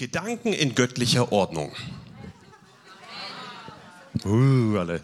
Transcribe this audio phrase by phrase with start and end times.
[0.00, 1.72] Gedanken in göttlicher Ordnung.
[4.24, 5.02] Uh, alle.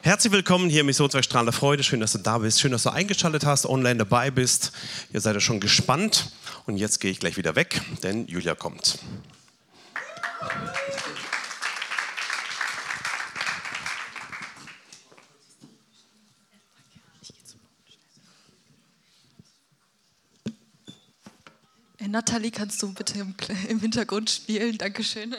[0.00, 1.82] Herzlich willkommen hier im Missionswerk Strahlender Freude.
[1.82, 2.58] Schön, dass du da bist.
[2.58, 4.72] Schön, dass du eingeschaltet hast, online dabei bist.
[5.12, 6.32] Ihr seid ja schon gespannt.
[6.64, 8.98] Und jetzt gehe ich gleich wieder weg, denn Julia kommt.
[22.10, 23.34] Nathalie, kannst du bitte im,
[23.68, 24.78] im Hintergrund spielen?
[24.78, 25.36] Dankeschön.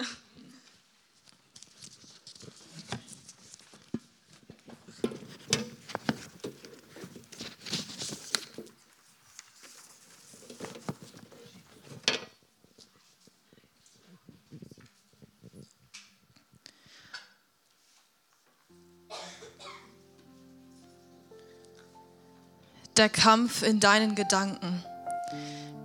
[22.95, 24.83] Der Kampf in deinen Gedanken.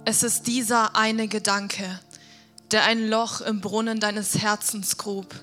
[0.06, 1.98] Es ist dieser eine Gedanke,
[2.70, 5.34] der ein Loch im Brunnen deines Herzens grub.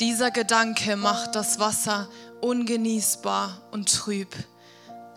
[0.00, 2.06] Dieser Gedanke macht das Wasser
[2.42, 4.28] ungenießbar und trüb.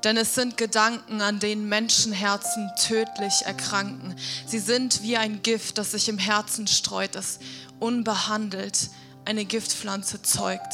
[0.05, 4.15] Denn es sind Gedanken, an denen Menschenherzen tödlich erkranken.
[4.47, 7.39] Sie sind wie ein Gift, das sich im Herzen streut, das
[7.81, 8.91] unbehandelt
[9.25, 10.73] eine Giftpflanze zeugt,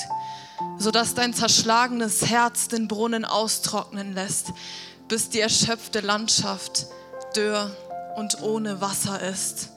[0.78, 4.54] sodass dein zerschlagenes Herz den Brunnen austrocknen lässt,
[5.08, 6.86] bis die erschöpfte Landschaft
[7.36, 7.76] dürr
[8.16, 9.70] und ohne Wasser ist.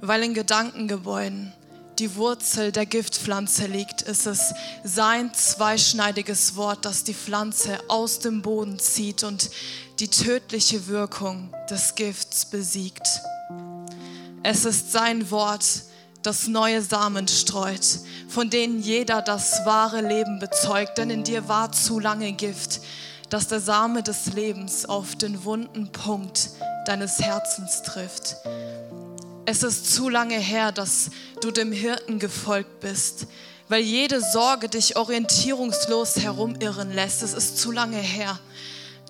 [0.00, 1.52] Weil in Gedankengebäuden
[1.98, 8.42] die Wurzel der Giftpflanze liegt, ist es sein zweischneidiges Wort, das die Pflanze aus dem
[8.42, 9.50] Boden zieht und
[10.00, 13.06] die tödliche Wirkung des Gifts besiegt.
[14.42, 15.64] Es ist sein Wort,
[16.22, 17.86] das neue Samen streut,
[18.28, 22.80] von denen jeder das wahre Leben bezeugt, denn in dir war zu lange Gift,
[23.30, 26.50] dass der Same des Lebens auf den wunden Punkt
[26.86, 28.36] deines Herzens trifft.
[29.46, 33.26] Es ist zu lange her, dass du dem Hirten gefolgt bist,
[33.68, 37.22] weil jede Sorge dich orientierungslos herumirren lässt.
[37.22, 38.38] Es ist zu lange her,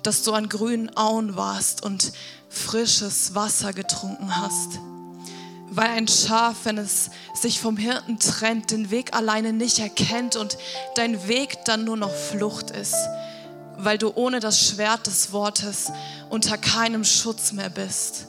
[0.03, 2.13] dass du an grünen Auen warst und
[2.49, 4.79] frisches Wasser getrunken hast.
[5.71, 10.57] Weil ein Schaf, wenn es sich vom Hirten trennt, den Weg alleine nicht erkennt und
[10.95, 12.95] dein Weg dann nur noch Flucht ist
[13.77, 15.93] weil du ohne das Schwert des Wortes
[16.31, 18.27] unter keinem Schutz mehr bist,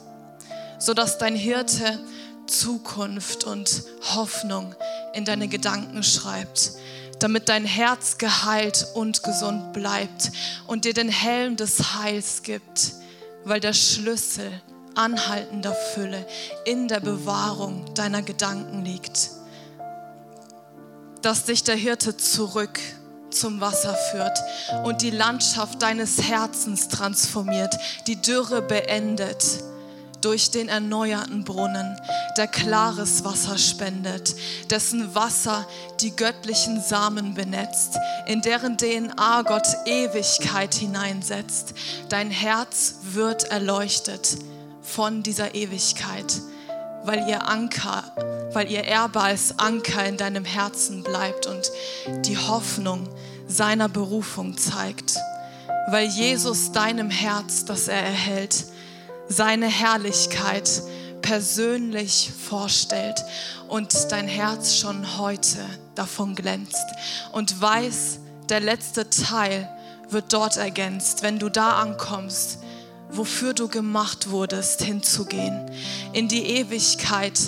[0.78, 1.98] sodass dein Hirte
[2.46, 3.82] Zukunft und
[4.14, 4.74] Hoffnung
[5.14, 6.72] in deine Gedanken schreibt,
[7.18, 10.30] damit dein Herz geheilt und gesund bleibt
[10.66, 12.92] und dir den Helm des Heils gibt,
[13.44, 14.50] weil der Schlüssel
[14.94, 16.26] anhaltender Fülle
[16.64, 19.30] in der Bewahrung deiner Gedanken liegt.
[21.22, 22.78] Dass dich der Hirte zurück
[23.38, 24.38] zum Wasser führt
[24.84, 27.76] und die Landschaft deines Herzens transformiert,
[28.06, 29.44] die Dürre beendet
[30.20, 32.00] durch den erneuerten Brunnen,
[32.36, 34.34] der klares Wasser spendet,
[34.70, 35.66] dessen Wasser
[36.00, 41.74] die göttlichen Samen benetzt, in deren DNA Gott Ewigkeit hineinsetzt.
[42.08, 44.36] Dein Herz wird erleuchtet
[44.82, 46.40] von dieser Ewigkeit,
[47.04, 48.02] weil ihr Anker,
[48.52, 51.70] weil ihr Erbe als Anker in deinem Herzen bleibt und
[52.24, 53.08] die Hoffnung
[53.46, 55.16] seiner Berufung zeigt,
[55.88, 58.66] weil Jesus deinem Herz, das er erhält,
[59.28, 60.82] seine Herrlichkeit
[61.22, 63.24] persönlich vorstellt
[63.68, 65.58] und dein Herz schon heute
[65.94, 66.84] davon glänzt
[67.32, 69.68] und weiß, der letzte Teil
[70.08, 72.58] wird dort ergänzt, wenn du da ankommst,
[73.10, 75.68] wofür du gemacht wurdest, hinzugehen,
[76.12, 77.38] in die Ewigkeit,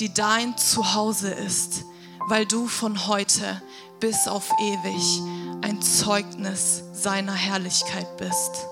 [0.00, 1.82] die dein Zuhause ist,
[2.28, 3.60] weil du von heute
[4.00, 5.22] bis auf ewig
[5.62, 8.66] ein Zeugnis seiner Herrlichkeit bist.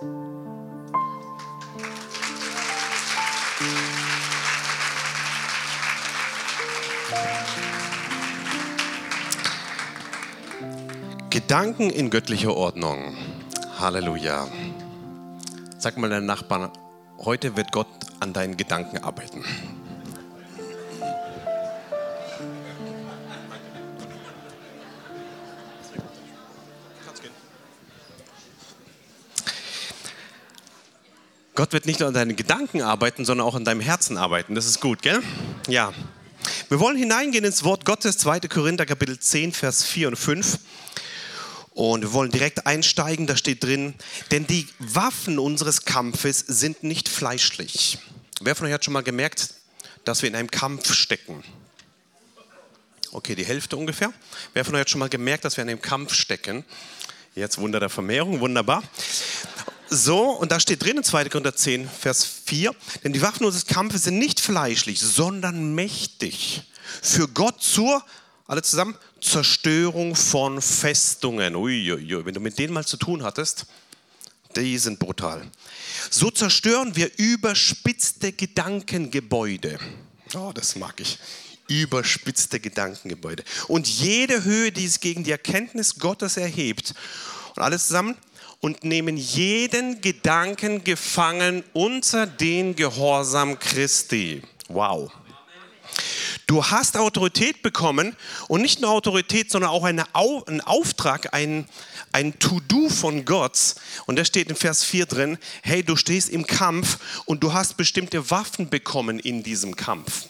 [11.31, 13.17] Gedanken in göttlicher Ordnung.
[13.79, 14.49] Halleluja.
[15.79, 16.71] Sag mal deinen Nachbarn,
[17.19, 17.87] heute wird Gott
[18.21, 19.45] an deinen Gedanken arbeiten.
[31.67, 34.55] Gott wird nicht nur an deinen Gedanken arbeiten, sondern auch an deinem Herzen arbeiten.
[34.55, 35.21] Das ist gut, gell?
[35.67, 35.93] Ja.
[36.69, 38.39] Wir wollen hineingehen ins Wort Gottes, 2.
[38.43, 40.61] Korinther Kapitel 10, Vers 4 und 5.
[41.73, 43.95] Und wir wollen direkt einsteigen, da steht drin,
[44.31, 47.99] denn die Waffen unseres Kampfes sind nicht fleischlich.
[48.41, 49.55] Wer von euch hat schon mal gemerkt,
[50.05, 51.43] dass wir in einem Kampf stecken?
[53.11, 54.13] Okay, die Hälfte ungefähr.
[54.55, 56.65] Wer von euch hat schon mal gemerkt, dass wir in einem Kampf stecken?
[57.35, 58.85] Jetzt Wunder der Vermehrung, wunderbar.
[59.89, 61.29] So, und da steht drin in 2.
[61.29, 62.75] Korinther 10, Vers 4,
[63.05, 66.63] denn die Waffen unseres Kampfes sind nicht fleischlich, sondern mächtig.
[67.03, 68.05] Für Gott zur,
[68.49, 71.55] alle zusammen, Zerstörung von Festungen.
[71.55, 73.67] Uiuiui, wenn du mit denen mal zu tun hattest,
[74.57, 75.43] die sind brutal.
[76.11, 79.79] So zerstören wir überspitzte Gedankengebäude.
[80.35, 81.19] Oh, das mag ich.
[81.69, 83.45] Überspitzte Gedankengebäude.
[83.69, 86.95] Und jede Höhe, die es gegen die Erkenntnis Gottes erhebt,
[87.55, 88.17] und alles zusammen,
[88.67, 94.43] und nehmen jeden Gedanken gefangen unter den Gehorsam Christi.
[94.67, 95.13] Wow.
[96.49, 98.17] Du hast Autorität bekommen
[98.49, 101.69] und nicht nur Autorität, sondern auch eine, einen Auftrag, ein,
[102.11, 103.77] ein To-Do von Gott.
[104.07, 107.77] Und da steht in Vers 4 drin, hey, du stehst im Kampf und du hast
[107.77, 110.27] bestimmte Waffen bekommen in diesem Kampf.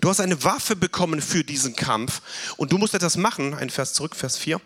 [0.00, 2.20] Du hast eine Waffe bekommen für diesen Kampf
[2.56, 3.54] und du musst etwas machen.
[3.54, 4.60] Ein Vers zurück, Vers 4.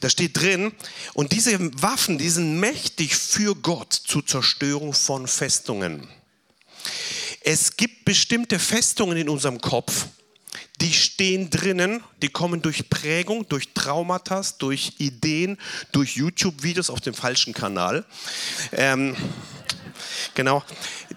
[0.00, 0.72] Da steht drin,
[1.14, 6.06] und diese Waffen, die sind mächtig für Gott zur Zerstörung von Festungen.
[7.40, 10.06] Es gibt bestimmte Festungen in unserem Kopf,
[10.80, 15.58] die stehen drinnen, die kommen durch Prägung, durch Traumata, durch Ideen,
[15.92, 18.04] durch YouTube-Videos auf dem falschen Kanal.
[18.72, 19.16] Ähm,
[20.34, 20.62] Genau.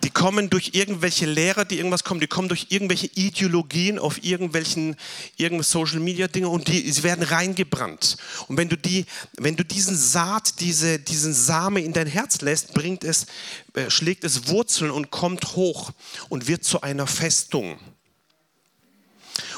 [0.04, 4.96] Die kommen durch irgendwelche Lehrer, die irgendwas kommen, die kommen durch irgendwelche Ideologien auf irgendwelchen
[5.38, 8.18] irgendwelche Social Media Dinge und die sie werden reingebrannt.
[8.48, 9.06] Und wenn du die,
[9.38, 13.26] wenn du diesen Saat, diese, diesen Same in dein Herz lässt, bringt es,
[13.74, 15.92] äh, schlägt es Wurzeln und kommt hoch
[16.30, 17.80] und wird zu einer Festung.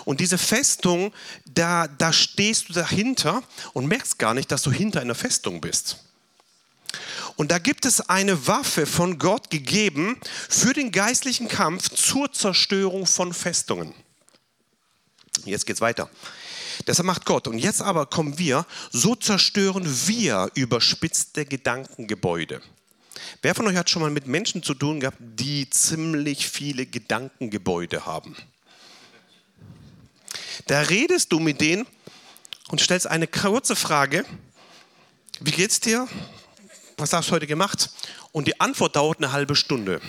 [0.06, 1.14] Und diese Festung,
[1.46, 3.44] da, da stehst du dahinter
[3.74, 5.98] und merkst gar nicht, dass du hinter einer Festung bist.
[7.36, 13.06] Und da gibt es eine Waffe von Gott gegeben für den geistlichen Kampf zur Zerstörung
[13.06, 13.94] von Festungen.
[15.46, 16.10] Jetzt geht's weiter.
[16.88, 17.48] Deshalb macht Gott.
[17.48, 22.62] Und jetzt aber kommen wir, so zerstören wir überspitzte Gedankengebäude.
[23.42, 28.06] Wer von euch hat schon mal mit Menschen zu tun gehabt, die ziemlich viele Gedankengebäude
[28.06, 28.36] haben?
[30.68, 31.86] Da redest du mit denen
[32.70, 34.26] und stellst eine kurze Frage.
[35.40, 36.08] Wie geht's dir?
[37.01, 37.89] Was hast du heute gemacht?
[38.31, 40.00] Und die Antwort dauert eine halbe Stunde.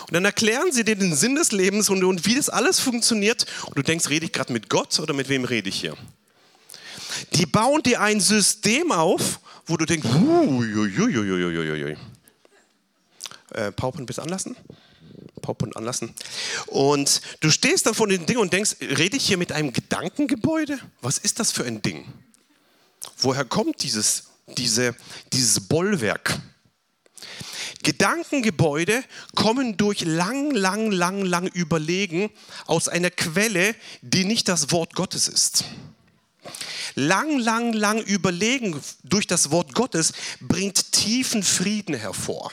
[0.00, 3.46] Und dann erklären sie dir den Sinn des Lebens und, und wie das alles funktioniert.
[3.66, 5.96] Und du denkst, rede ich gerade mit Gott oder mit wem rede ich hier?
[7.34, 11.96] Die bauen dir ein System auf, wo du denkst, huiuiuiuiuiui.
[13.50, 14.56] Äh, PowerPoint bis anlassen?
[15.40, 16.14] PowerPoint anlassen.
[16.66, 20.78] Und du stehst dann vor den Dingen und denkst, rede ich hier mit einem Gedankengebäude?
[21.00, 22.06] Was ist das für ein Ding?
[23.18, 24.24] Woher kommt dieses,
[24.56, 24.94] diese,
[25.32, 26.40] dieses Bollwerk?
[27.82, 29.02] Gedankengebäude
[29.34, 32.30] kommen durch lang, lang, lang, lang Überlegen
[32.66, 35.64] aus einer Quelle, die nicht das Wort Gottes ist.
[36.94, 42.52] Lang, lang, lang Überlegen durch das Wort Gottes bringt tiefen Frieden hervor.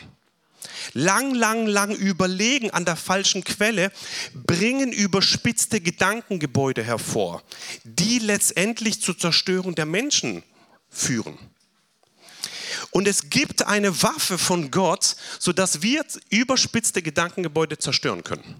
[0.93, 3.91] Lang, lang, lang Überlegen an der falschen Quelle
[4.33, 7.43] bringen überspitzte Gedankengebäude hervor,
[7.83, 10.43] die letztendlich zur Zerstörung der Menschen
[10.89, 11.37] führen.
[12.91, 18.55] Und es gibt eine Waffe von Gott, sodass wir überspitzte Gedankengebäude zerstören können.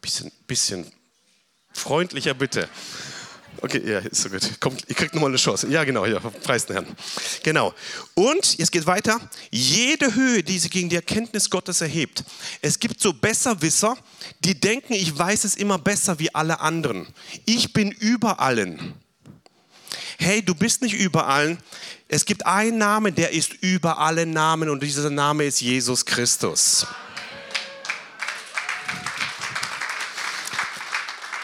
[0.00, 0.90] Bisschen, bisschen
[1.72, 2.68] freundlicher bitte.
[3.62, 4.60] Okay, ja, ist so gut.
[4.60, 5.68] Kommt, ihr kriegt nochmal eine Chance.
[5.68, 6.96] Ja, genau, ja, preis den Herrn.
[7.42, 7.74] Genau.
[8.14, 9.20] Und, jetzt geht weiter.
[9.50, 12.24] Jede Höhe, die sich gegen die Erkenntnis Gottes erhebt.
[12.62, 13.96] Es gibt so Besserwisser,
[14.40, 17.06] die denken, ich weiß es immer besser wie alle anderen.
[17.44, 18.94] Ich bin über allen
[20.18, 21.58] hey, du bist nicht über allen.
[22.08, 26.86] Es gibt einen Namen, der ist über alle Namen und dieser Name ist Jesus Christus.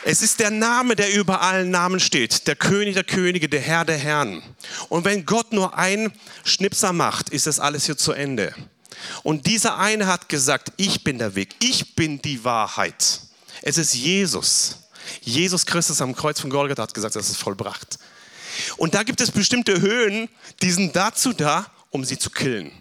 [0.05, 2.49] Es ist der Name, der über allen Namen steht.
[2.49, 4.43] Der König der Könige, der Herr der Herren.
[4.89, 6.13] Und wenn Gott nur einen
[6.45, 8.53] Schnipser macht, ist das alles hier zu Ende.
[9.23, 13.21] Und dieser eine hat gesagt, ich bin der Weg, ich bin die Wahrheit.
[13.63, 14.79] Es ist Jesus.
[15.21, 17.99] Jesus Christus am Kreuz von Golgatha hat gesagt, das ist vollbracht.
[18.77, 20.29] Und da gibt es bestimmte Höhen,
[20.63, 22.73] die sind dazu da, um sie zu killen.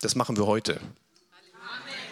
[0.00, 0.80] Das machen wir heute.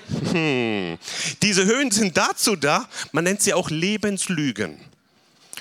[0.09, 0.99] Hm.
[1.43, 4.81] Diese Höhen sind dazu da, man nennt sie auch Lebenslügen.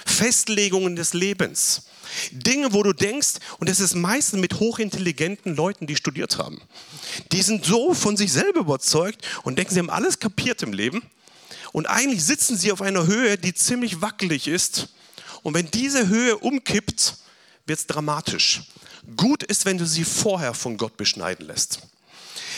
[0.05, 1.83] Festlegungen des Lebens.
[2.31, 6.61] Dinge, wo du denkst, und das ist meistens mit hochintelligenten Leuten, die studiert haben.
[7.31, 11.01] Die sind so von sich selber überzeugt und denken, sie haben alles kapiert im Leben.
[11.71, 14.89] Und eigentlich sitzen sie auf einer Höhe, die ziemlich wackelig ist
[15.43, 17.17] und wenn diese Höhe umkippt,
[17.65, 18.63] wird es dramatisch.
[19.17, 21.79] Gut ist, wenn du sie vorher von Gott beschneiden lässt.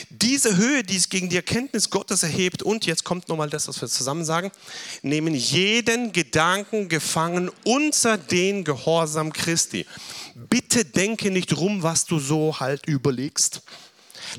[0.10, 3.82] Diese Höhe, die es gegen die Erkenntnis Gottes erhebt, und jetzt kommt nochmal das, was
[3.82, 4.52] wir zusammen sagen,
[5.02, 9.86] nehmen jeden Gedanken gefangen unter den Gehorsam Christi.
[10.50, 13.62] Bitte denke nicht rum, was du so halt überlegst.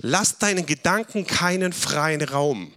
[0.02, 2.72] Lass deinen Gedanken keinen freien Raum,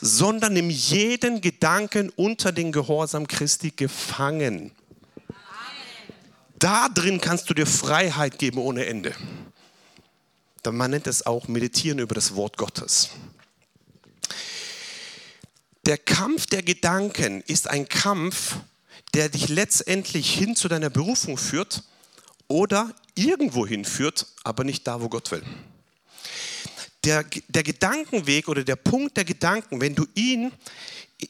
[0.00, 4.72] sondern nimm jeden Gedanken unter den Gehorsam Christi gefangen.
[6.58, 9.14] Da drin kannst du dir Freiheit geben ohne Ende.
[10.72, 13.10] Man nennt es auch Meditieren über das Wort Gottes.
[15.86, 18.56] Der Kampf der Gedanken ist ein Kampf,
[19.14, 21.84] der dich letztendlich hin zu deiner Berufung führt
[22.48, 25.42] oder irgendwo hinführt, aber nicht da, wo Gott will.
[27.04, 30.52] Der, der Gedankenweg oder der Punkt der Gedanken, wenn du ihn,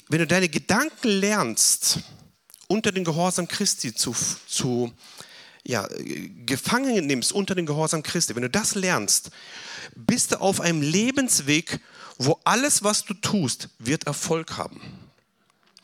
[0.09, 1.99] wenn du deine Gedanken lernst,
[2.67, 4.15] unter den Gehorsam Christi zu,
[4.49, 4.93] zu
[5.67, 5.89] ja,
[6.47, 9.31] gefangen nimmst, unter den Gehorsam Christi, wenn du das lernst,
[9.95, 11.81] bist du auf einem Lebensweg,
[12.19, 14.81] wo alles, was du tust, wird Erfolg haben.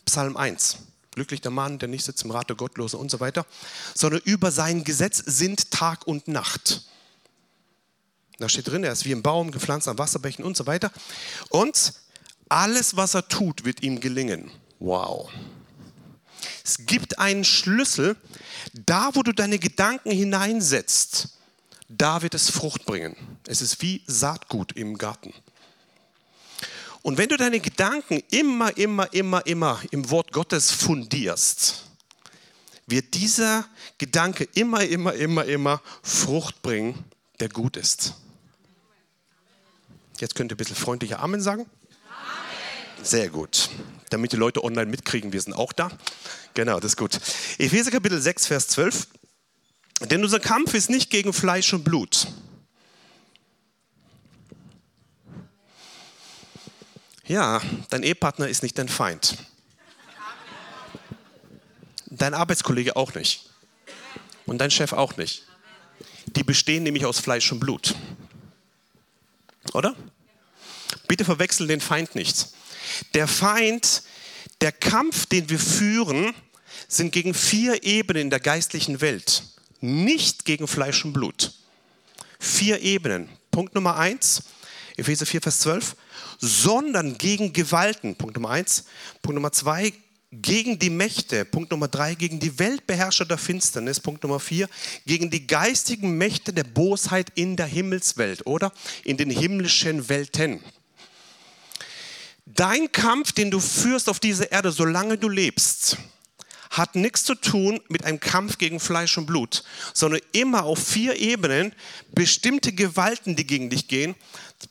[0.04, 0.78] Psalm 1.
[1.14, 3.44] Glücklich der Mann, der nicht sitzt im Rat der Gottlosen und so weiter,
[3.94, 6.86] sondern über sein Gesetz sind Tag und Nacht.
[8.38, 10.90] Da steht drin, er ist wie ein Baum gepflanzt an Wasserbächen und so weiter.
[11.50, 11.92] Und
[12.48, 14.50] alles, was er tut, wird ihm gelingen.
[14.78, 15.30] Wow.
[16.64, 18.16] Es gibt einen Schlüssel,
[18.72, 21.38] da wo du deine Gedanken hineinsetzt,
[21.88, 23.16] da wird es Frucht bringen.
[23.46, 25.34] Es ist wie Saatgut im Garten.
[27.02, 31.84] Und wenn du deine Gedanken immer, immer, immer, immer im Wort Gottes fundierst,
[32.86, 33.66] wird dieser
[33.98, 37.04] Gedanke immer, immer, immer, immer Frucht bringen,
[37.40, 38.14] der gut ist.
[40.18, 41.66] Jetzt könnt ihr ein bisschen freundlicher Amen sagen.
[43.02, 43.68] Sehr gut.
[44.10, 45.90] Damit die Leute online mitkriegen, wir sind auch da.
[46.54, 47.18] Genau, das ist gut.
[47.58, 49.08] Epheser Kapitel 6, Vers 12.
[50.10, 52.28] Denn unser Kampf ist nicht gegen Fleisch und Blut
[57.32, 59.38] Ja, dein Ehepartner ist nicht dein Feind.
[62.06, 63.48] Dein Arbeitskollege auch nicht.
[64.44, 65.44] Und dein Chef auch nicht.
[66.26, 67.94] Die bestehen nämlich aus Fleisch und Blut.
[69.72, 69.94] Oder?
[71.08, 72.48] Bitte verwechseln den Feind nicht.
[73.14, 74.02] Der Feind,
[74.60, 76.34] der Kampf, den wir führen,
[76.88, 79.42] sind gegen vier Ebenen in der geistlichen Welt.
[79.80, 81.52] Nicht gegen Fleisch und Blut.
[82.38, 83.28] Vier Ebenen.
[83.50, 84.42] Punkt Nummer eins,
[84.96, 85.96] Epheser 4, Vers 12
[86.42, 88.16] sondern gegen Gewalten.
[88.16, 88.84] Punkt Nummer eins.
[89.22, 89.92] Punkt Nummer zwei,
[90.32, 91.44] gegen die Mächte.
[91.44, 94.00] Punkt Nummer drei, gegen die Weltbeherrscher der Finsternis.
[94.00, 94.68] Punkt Nummer vier,
[95.06, 98.72] gegen die geistigen Mächte der Bosheit in der Himmelswelt oder
[99.04, 100.60] in den himmlischen Welten.
[102.54, 105.96] Dein Kampf, den du führst auf dieser Erde, solange du lebst,
[106.70, 111.16] hat nichts zu tun mit einem Kampf gegen Fleisch und Blut, sondern immer auf vier
[111.16, 111.74] Ebenen
[112.12, 114.14] bestimmte Gewalten, die gegen dich gehen.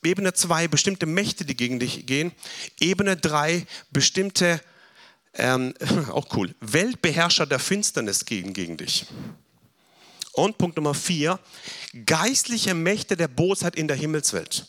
[0.03, 2.31] Ebene 2 bestimmte Mächte, die gegen dich gehen.
[2.79, 4.61] Ebene 3 bestimmte,
[5.35, 5.73] ähm,
[6.11, 9.05] auch cool, Weltbeherrscher der Finsternis gehen gegen dich.
[10.33, 11.39] Und Punkt Nummer 4,
[12.05, 14.67] geistliche Mächte der Bosheit in der Himmelswelt.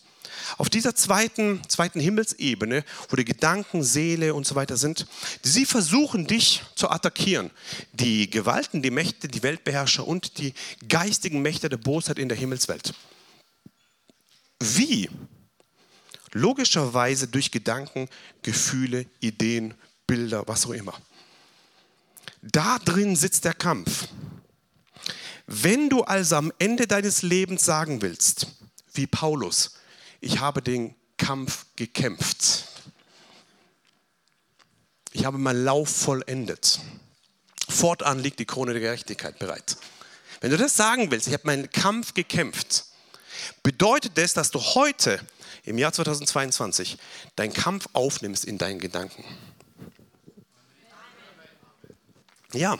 [0.59, 5.07] Auf dieser zweiten, zweiten Himmelsebene, wo die Gedanken, Seele und so weiter sind,
[5.43, 7.51] sie versuchen dich zu attackieren.
[7.93, 10.55] Die Gewalten, die Mächte, die Weltbeherrscher und die
[10.89, 12.95] geistigen Mächte der Bosheit in der Himmelswelt.
[14.61, 15.11] Wie?
[16.33, 18.09] Logischerweise durch Gedanken,
[18.43, 19.75] Gefühle, Ideen,
[20.07, 20.95] Bilder, was auch immer.
[22.43, 24.09] Da drin sitzt der Kampf.
[25.47, 28.47] Wenn du also am Ende deines Lebens sagen willst,
[28.95, 29.75] wie Paulus,
[30.23, 32.65] ich habe den Kampf gekämpft.
[35.13, 36.81] Ich habe meinen Lauf vollendet.
[37.69, 39.77] Fortan liegt die Krone der Gerechtigkeit bereit.
[40.41, 42.87] Wenn du das sagen willst, ich habe meinen Kampf gekämpft,
[43.63, 45.21] bedeutet das, dass du heute
[45.65, 46.99] im Jahr 2022
[47.37, 49.25] deinen Kampf aufnimmst in deinen Gedanken.
[52.53, 52.79] Ja.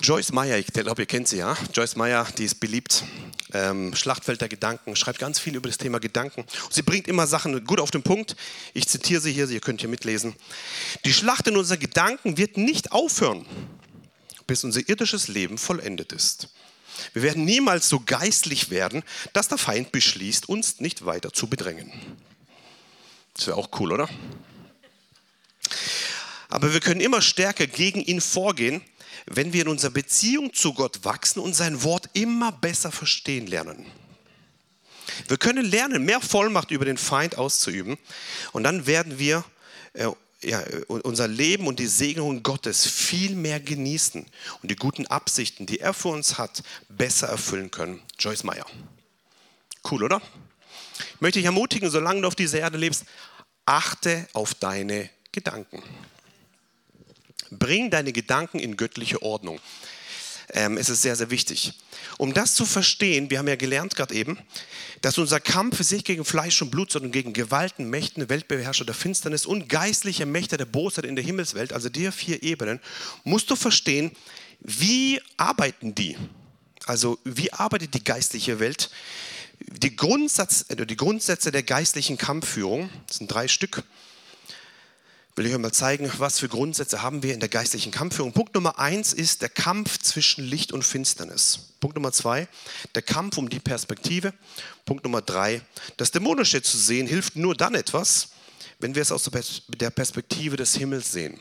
[0.00, 1.56] Joyce Meyer, ich glaube, ihr kennt sie, ja?
[1.72, 3.04] Joyce Meyer, die ist beliebt.
[3.52, 6.44] Ähm, Schlachtfeld der Gedanken, schreibt ganz viel über das Thema Gedanken.
[6.70, 8.36] sie bringt immer Sachen gut auf den Punkt.
[8.74, 10.34] Ich zitiere sie hier, ihr könnt hier mitlesen.
[11.04, 13.46] Die Schlacht in unseren Gedanken wird nicht aufhören,
[14.46, 16.48] bis unser irdisches Leben vollendet ist.
[17.12, 21.92] Wir werden niemals so geistlich werden, dass der Feind beschließt, uns nicht weiter zu bedrängen.
[23.34, 24.08] Das wäre auch cool, oder?
[26.48, 28.82] Aber wir können immer stärker gegen ihn vorgehen,
[29.26, 33.86] wenn wir in unserer Beziehung zu Gott wachsen und sein Wort immer besser verstehen lernen.
[35.28, 37.96] Wir können lernen, mehr Vollmacht über den Feind auszuüben
[38.52, 39.44] und dann werden wir
[39.92, 40.08] äh,
[40.42, 44.26] ja, unser Leben und die Segnungen Gottes viel mehr genießen
[44.62, 48.02] und die guten Absichten, die er für uns hat, besser erfüllen können.
[48.18, 48.66] Joyce Meyer.
[49.90, 50.20] Cool, oder?
[50.98, 53.04] Ich möchte dich ermutigen, solange du auf dieser Erde lebst,
[53.64, 55.82] achte auf deine Gedanken.
[57.50, 59.60] Bring deine Gedanken in göttliche Ordnung.
[60.52, 61.72] ähm, ist es sehr, sehr wichtig.
[62.18, 64.38] Um das zu verstehen, wir haben ja gelernt gerade eben,
[65.02, 68.94] dass unser Kampf ist nicht gegen Fleisch und Blut, sondern gegen Gewalten, Mächten, Weltbeherrscher der
[68.94, 72.80] Finsternis und geistliche Mächte der Bosheit in der Himmelswelt, also die vier Ebenen,
[73.24, 74.12] musst du verstehen,
[74.60, 76.16] wie arbeiten die?
[76.86, 78.90] Also wie arbeitet die geistliche Welt?
[79.60, 83.82] Die, Grundsatz, äh, die Grundsätze der geistlichen Kampfführung, das sind drei Stück,
[85.36, 88.32] will ich euch mal zeigen, was für Grundsätze haben wir in der geistlichen Kampfführung.
[88.32, 91.74] Punkt Nummer eins ist der Kampf zwischen Licht und Finsternis.
[91.78, 92.48] Punkt Nummer zwei,
[92.94, 94.32] der Kampf um die Perspektive.
[94.86, 95.60] Punkt Nummer drei,
[95.98, 98.30] das Dämonische zu sehen hilft nur dann etwas,
[98.78, 99.30] wenn wir es aus
[99.68, 101.38] der Perspektive des Himmels sehen.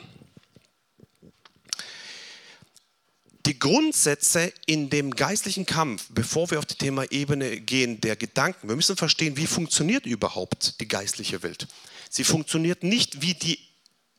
[3.46, 8.68] Die Grundsätze in dem geistlichen Kampf, bevor wir auf die Thema Ebene gehen, der Gedanken,
[8.68, 11.68] wir müssen verstehen, wie funktioniert überhaupt die geistliche Welt.
[12.10, 13.60] Sie funktioniert nicht wie die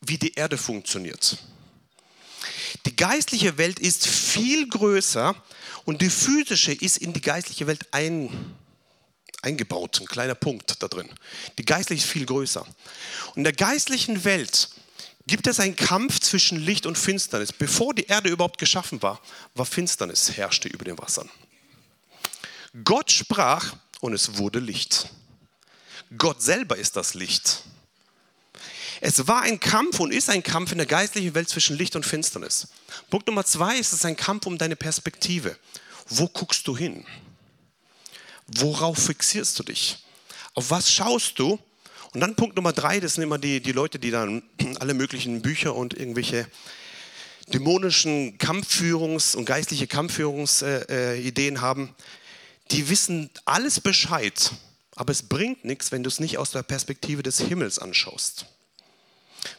[0.01, 1.37] wie die Erde funktioniert.
[2.85, 5.35] Die geistliche Welt ist viel größer
[5.85, 8.55] und die physische ist in die geistliche Welt ein,
[9.41, 11.09] eingebaut, ein kleiner Punkt da drin.
[11.57, 12.61] Die geistliche ist viel größer.
[12.61, 14.69] Und in der geistlichen Welt
[15.27, 17.51] gibt es einen Kampf zwischen Licht und Finsternis.
[17.51, 19.21] Bevor die Erde überhaupt geschaffen war,
[19.55, 21.29] war Finsternis herrschte über den Wassern.
[22.83, 25.09] Gott sprach und es wurde Licht.
[26.17, 27.63] Gott selber ist das Licht.
[29.01, 32.05] Es war ein Kampf und ist ein Kampf in der geistlichen Welt zwischen Licht und
[32.05, 32.67] Finsternis.
[33.09, 35.55] Punkt Nummer zwei ist es ein Kampf um deine Perspektive.
[36.09, 37.05] Wo guckst du hin?
[38.47, 39.97] Worauf fixierst du dich?
[40.53, 41.59] Auf was schaust du?
[42.13, 44.41] Und dann Punkt Nummer drei, das sind immer die, die Leute, die dann
[44.79, 46.47] alle möglichen Bücher und irgendwelche
[47.47, 51.95] dämonischen Kampfführungs- und geistliche Kampfführungsideen äh, haben.
[52.71, 54.51] Die wissen alles Bescheid,
[54.95, 58.47] aber es bringt nichts, wenn du es nicht aus der Perspektive des Himmels anschaust.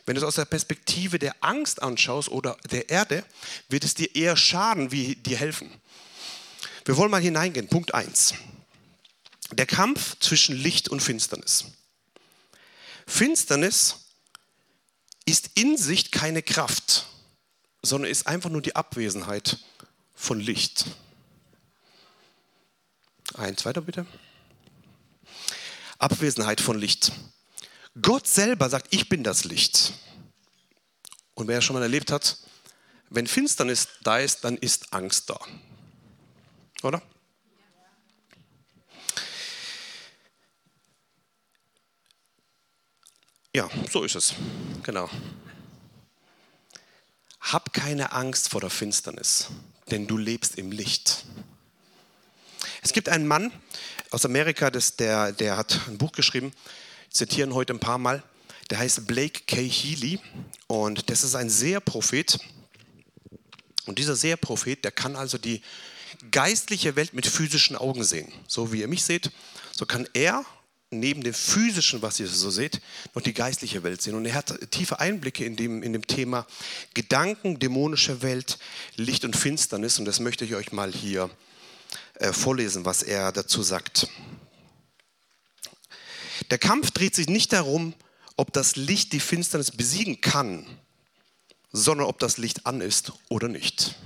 [0.07, 3.25] Wenn du es aus der Perspektive der Angst anschaust oder der Erde,
[3.69, 5.71] wird es dir eher schaden, wie dir helfen.
[6.85, 7.69] Wir wollen mal hineingehen.
[7.69, 8.35] Punkt 1.
[9.53, 11.67] Der Kampf zwischen Licht und Finsternis.
[13.07, 13.97] Finsternis
[15.25, 17.07] ist in sich keine Kraft,
[17.83, 19.59] sondern ist einfach nur die Abwesenheit
[20.15, 20.87] von Licht.
[23.35, 24.07] Eins weiter bitte.
[25.99, 27.13] Abwesenheit von Licht.
[28.03, 29.95] Gott selber sagt, ich bin das Licht.
[31.35, 32.39] Und wer schon mal erlebt hat,
[33.11, 35.39] wenn Finsternis da ist, dann ist Angst da.
[36.83, 37.03] Oder?
[43.55, 44.35] Ja, so ist es.
[44.83, 45.09] Genau.
[47.41, 49.49] Hab keine Angst vor der Finsternis,
[49.91, 51.25] denn du lebst im Licht.
[52.83, 53.51] Es gibt einen Mann
[54.11, 56.53] aus Amerika, das, der, der hat ein Buch geschrieben,
[57.11, 58.23] zitieren heute ein paar Mal.
[58.71, 59.67] Der heißt Blake K.
[59.67, 60.21] Healy
[60.67, 62.39] und das ist ein Seherprophet.
[63.87, 65.63] Und dieser Seherprophet, der kann also die
[66.31, 68.31] geistliche Welt mit physischen Augen sehen.
[68.47, 69.31] So wie ihr mich seht,
[69.73, 70.45] so kann er
[70.91, 72.81] neben dem physischen, was ihr so seht,
[73.15, 74.15] noch die geistliche Welt sehen.
[74.15, 76.47] Und er hat tiefe Einblicke in dem, in dem Thema
[76.95, 78.59] Gedanken, dämonische Welt,
[78.97, 79.99] Licht und Finsternis.
[79.99, 81.31] Und das möchte ich euch mal hier
[82.15, 84.09] äh, vorlesen, was er dazu sagt.
[86.51, 87.95] Der Kampf dreht sich nicht darum,
[88.37, 90.67] ob das Licht die Finsternis besiegen kann,
[91.73, 93.97] sondern ob das Licht an ist oder nicht.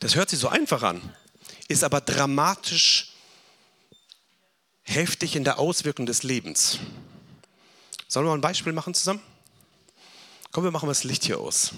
[0.00, 1.14] Das hört sich so einfach an,
[1.68, 3.12] ist aber dramatisch
[4.82, 6.78] heftig in der Auswirkung des Lebens.
[8.08, 9.20] Sollen wir mal ein Beispiel machen zusammen?
[10.52, 11.72] Komm, wir machen das Licht hier aus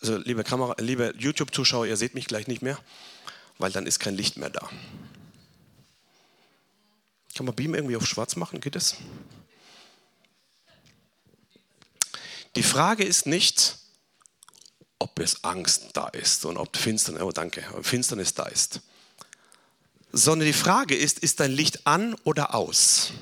[0.00, 2.78] also liebe Kamera, liebe YouTube-Zuschauer, ihr seht mich gleich nicht mehr,
[3.58, 4.68] weil dann ist kein Licht mehr da.
[7.34, 8.60] Kann man Beam irgendwie auf schwarz machen?
[8.60, 8.96] Geht es?
[12.56, 13.78] Die Frage ist nicht,
[14.98, 18.80] ob es Angst da ist und ob Finsternis, oh danke, Finsternis da ist.
[20.12, 23.12] Sondern die Frage ist, ist dein Licht an oder aus?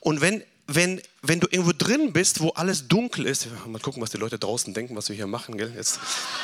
[0.00, 4.10] Und wenn wenn, wenn du irgendwo drin bist, wo alles dunkel ist, mal gucken, was
[4.10, 5.72] die Leute draußen denken, was wir hier machen, gell?
[5.76, 6.00] Jetzt,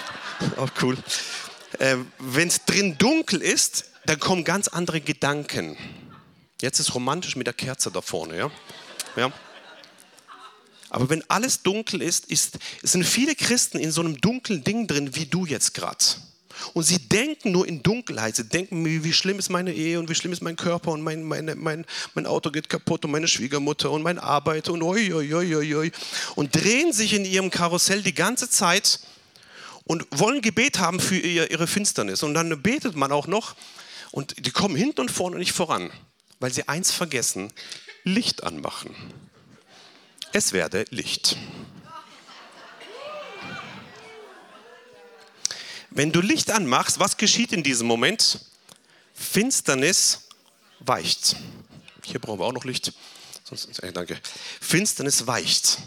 [0.57, 0.97] auch cool.
[1.79, 5.77] Äh, wenn es drin dunkel ist, dann kommen ganz andere Gedanken.
[6.61, 8.51] Jetzt ist romantisch mit der Kerze da vorne, ja?
[9.17, 9.33] ja?
[10.91, 15.17] Aber wenn alles dunkel ist, ist, sind viele Christen in so einem dunklen Ding drin,
[15.17, 16.05] wie du jetzt gerade.
[16.75, 18.37] Und sie denken nur in Dunkelheit.
[18.37, 21.23] Sie denken, wie, schlimm ist meine Ehe und wie schlimm ist mein Körper und mein,
[21.23, 21.85] meine, mein,
[22.15, 25.93] mein Auto geht kaputt und meine Schwiegermutter und meine Arbeit und oi, oi, oi, oi.
[26.35, 29.01] Und drehen sich in ihrem Karussell die ganze Zeit
[29.85, 32.23] und wollen Gebet haben für ihr, ihre Finsternis.
[32.23, 33.55] Und dann betet man auch noch
[34.11, 35.91] und die kommen hinten und vorne nicht voran,
[36.39, 37.53] weil sie eins vergessen,
[38.05, 38.95] Licht anmachen.
[40.33, 41.37] es werde Licht.
[45.95, 48.41] Wenn du Licht anmachst, was geschieht in diesem Moment?
[49.13, 50.23] Finsternis
[50.81, 51.37] weicht.
[52.03, 52.95] Hier brauchen wir auch noch Licht.
[53.45, 54.19] Sonst, danke.
[54.61, 55.79] Finsternis weicht.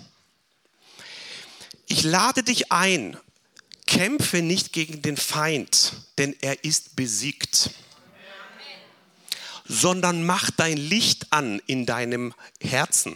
[1.88, 3.18] Ich lade dich ein,
[3.88, 7.72] kämpfe nicht gegen den Feind, denn er ist besiegt,
[9.68, 13.16] sondern mach dein Licht an in deinem Herzen.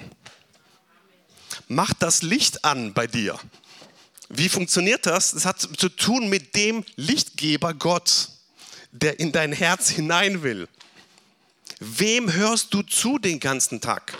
[1.67, 3.39] Mach das Licht an bei dir.
[4.29, 5.31] Wie funktioniert das?
[5.31, 8.29] Das hat zu tun mit dem Lichtgeber Gott,
[8.91, 10.67] der in dein Herz hinein will.
[11.79, 14.17] Wem hörst du zu den ganzen Tag?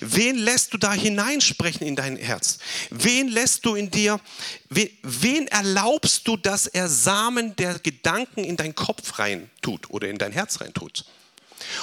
[0.00, 2.58] Wen lässt du da hineinsprechen in dein Herz?
[2.90, 4.20] Wen lässt du in dir,
[4.68, 10.18] wen erlaubst du, dass er Samen der Gedanken in deinen Kopf rein tut oder in
[10.18, 11.04] dein Herz rein tut?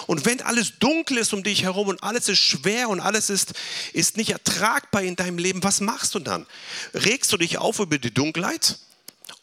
[0.07, 3.53] Und wenn alles dunkel ist um dich herum und alles ist schwer und alles ist,
[3.93, 6.45] ist nicht ertragbar in deinem Leben, was machst du dann?
[6.93, 8.77] Regst du dich auf über die Dunkelheit?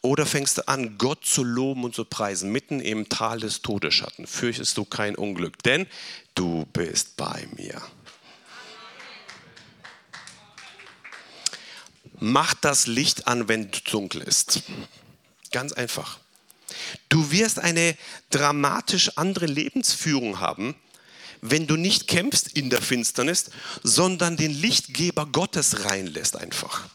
[0.01, 4.27] Oder fängst du an, Gott zu loben und zu preisen, mitten im Tal des Todesschatten?
[4.27, 5.87] Fürchtest du kein Unglück, denn
[6.35, 7.81] du bist bei mir.
[12.19, 14.63] Mach das Licht an, wenn es dunkel ist.
[15.51, 16.19] Ganz einfach.
[17.09, 17.95] Du wirst eine
[18.29, 20.75] dramatisch andere Lebensführung haben,
[21.41, 23.45] wenn du nicht kämpfst in der Finsternis,
[23.83, 26.89] sondern den Lichtgeber Gottes reinlässt einfach.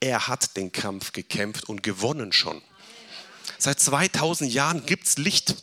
[0.00, 2.60] Er hat den Kampf gekämpft und gewonnen schon.
[3.58, 5.56] Seit 2000 Jahren gibt es Licht,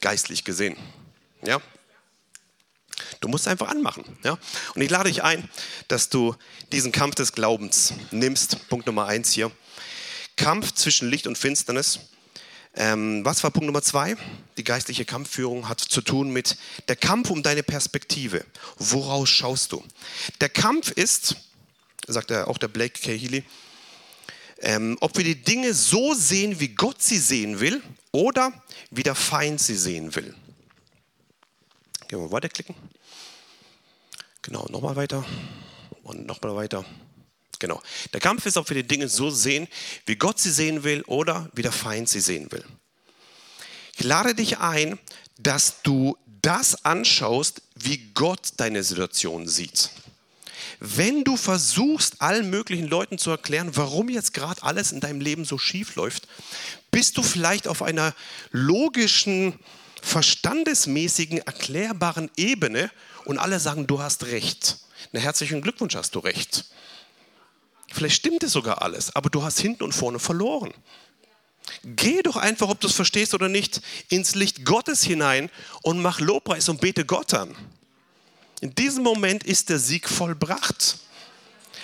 [0.00, 0.76] geistlich gesehen.
[1.44, 1.60] Ja?
[3.20, 4.04] Du musst einfach anmachen.
[4.24, 4.38] Ja?
[4.74, 5.48] Und ich lade dich ein,
[5.88, 6.34] dass du
[6.72, 8.68] diesen Kampf des Glaubens nimmst.
[8.68, 9.50] Punkt Nummer eins hier.
[10.36, 12.00] Kampf zwischen Licht und Finsternis.
[12.74, 14.16] Ähm, was war Punkt Nummer zwei?
[14.58, 16.56] Die geistliche Kampfführung hat zu tun mit
[16.88, 18.44] der Kampf um deine Perspektive.
[18.78, 19.82] Woraus schaust du?
[20.42, 21.36] Der Kampf ist,
[22.06, 23.00] sagt er auch der Blake.
[23.00, 23.44] Healy,
[24.58, 28.52] ähm, ob wir die Dinge so sehen, wie Gott sie sehen will oder
[28.90, 30.34] wie der Feind sie sehen will.
[32.08, 32.74] Gehen wir weiterklicken.
[34.42, 35.24] Genau, nochmal weiter
[36.02, 36.84] und nochmal weiter.
[37.58, 37.82] Genau.
[38.12, 39.68] Der Kampf ist, ob wir die Dinge so sehen,
[40.06, 42.64] wie Gott sie sehen will oder wie der Feind sie sehen will.
[43.96, 44.98] Ich lade dich ein,
[45.38, 49.90] dass du das anschaust, wie Gott deine Situation sieht.
[50.80, 55.44] Wenn du versuchst, allen möglichen Leuten zu erklären, warum jetzt gerade alles in deinem Leben
[55.44, 56.28] so schief läuft,
[56.90, 58.14] bist du vielleicht auf einer
[58.50, 59.58] logischen,
[60.02, 62.90] verstandesmäßigen, erklärbaren Ebene
[63.24, 64.78] und alle sagen, du hast recht.
[65.12, 66.66] Na, herzlichen Glückwunsch, hast du recht.
[67.96, 70.70] Vielleicht stimmt es sogar alles, aber du hast hinten und vorne verloren.
[71.82, 73.80] Geh doch einfach, ob du es verstehst oder nicht,
[74.10, 75.48] ins Licht Gottes hinein
[75.80, 77.56] und mach Lobpreis und bete Gott an.
[78.60, 80.98] In diesem Moment ist der Sieg vollbracht.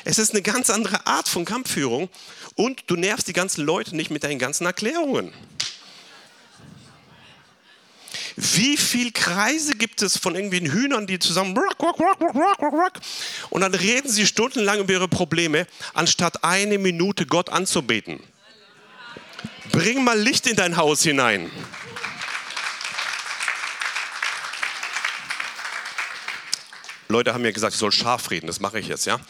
[0.05, 2.11] Es ist eine ganz andere Art von Kampfführung
[2.57, 5.33] und du nervst die ganzen Leute nicht mit deinen ganzen Erklärungen.
[8.37, 11.59] Wie viele Kreise gibt es von irgendwelchen Hühnern, die zusammen
[13.51, 18.21] und dann reden sie stundenlang über ihre Probleme, anstatt eine Minute Gott anzubeten.
[19.71, 21.51] Bring mal Licht in dein Haus hinein.
[27.09, 29.21] Leute haben mir gesagt, ich soll scharf reden, das mache ich jetzt, ja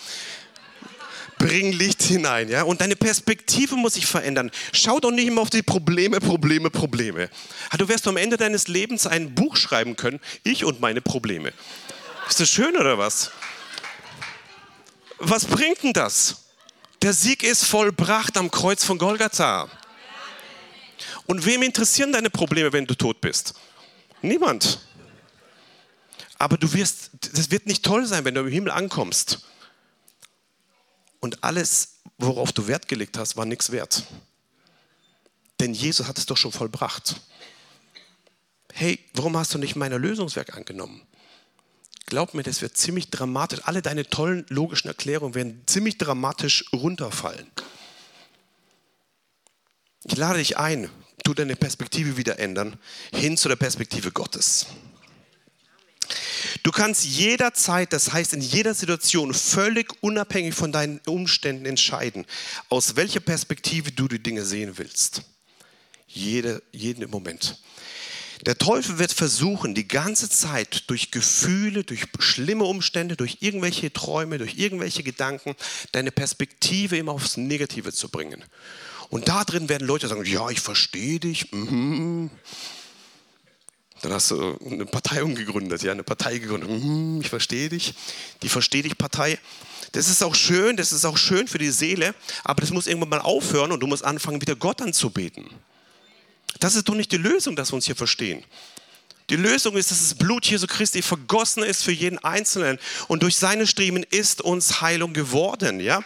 [1.43, 2.63] bring Licht hinein, ja?
[2.63, 4.51] Und deine Perspektive muss sich verändern.
[4.73, 7.29] Schau doch nicht immer auf die Probleme, Probleme, Probleme.
[7.77, 11.53] Du wirst am Ende deines Lebens ein Buch schreiben können, ich und meine Probleme.
[12.29, 13.33] Ist das schön oder was?
[15.19, 16.45] Was bringt denn das?
[17.03, 19.69] Der Sieg ist vollbracht am Kreuz von Golgatha.
[21.27, 23.55] Und wem interessieren deine Probleme, wenn du tot bist?
[24.23, 24.81] Niemand.
[26.39, 29.41] Aber du wirst, das wird nicht toll sein, wenn du im Himmel ankommst.
[31.23, 34.03] Und alles, worauf du Wert gelegt hast, war nichts wert.
[35.61, 37.21] Denn Jesus hat es doch schon vollbracht.
[38.73, 41.01] Hey, warum hast du nicht mein Lösungswerk angenommen?
[42.07, 43.61] Glaub mir, das wird ziemlich dramatisch.
[43.63, 47.47] Alle deine tollen logischen Erklärungen werden ziemlich dramatisch runterfallen.
[50.03, 50.91] Ich lade dich ein,
[51.23, 52.77] tu deine Perspektive wieder ändern,
[53.15, 54.67] hin zu der Perspektive Gottes.
[56.63, 62.27] Du kannst jederzeit, das heißt in jeder Situation, völlig unabhängig von deinen Umständen entscheiden,
[62.69, 65.23] aus welcher Perspektive du die Dinge sehen willst.
[66.07, 67.59] Jede, jeden Moment.
[68.45, 74.39] Der Teufel wird versuchen, die ganze Zeit durch Gefühle, durch schlimme Umstände, durch irgendwelche Träume,
[74.39, 75.55] durch irgendwelche Gedanken,
[75.93, 78.45] deine Perspektive immer aufs Negative zu bringen.
[79.11, 81.53] Und da drin werden Leute sagen, ja, ich verstehe dich.
[81.53, 82.31] Mhm.
[84.03, 86.69] Dann hast du eine Partei umgegründet, ja, eine Partei gegründet.
[86.69, 87.95] Hm, ich verstehe dich,
[88.43, 89.39] die verstehe dich Partei.
[89.93, 93.11] Das ist auch schön, das ist auch schön für die Seele, aber das muss irgendwann
[93.11, 95.49] mal aufhören und du musst anfangen, wieder Gott anzubeten.
[96.59, 98.43] Das ist doch nicht die Lösung, dass wir uns hier verstehen.
[99.31, 103.37] Die Lösung ist, dass das Blut Jesu Christi vergossen ist für jeden Einzelnen und durch
[103.37, 106.03] seine Striemen ist uns Heilung geworden, ja?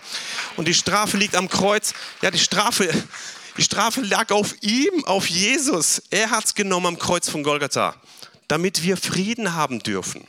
[0.57, 1.95] Und die Strafe liegt am Kreuz.
[2.21, 2.93] Ja, die Strafe,
[3.57, 6.03] die Strafe lag auf ihm, auf Jesus.
[6.11, 7.95] Er hat es genommen am Kreuz von Golgatha,
[8.49, 10.27] damit wir Frieden haben dürfen.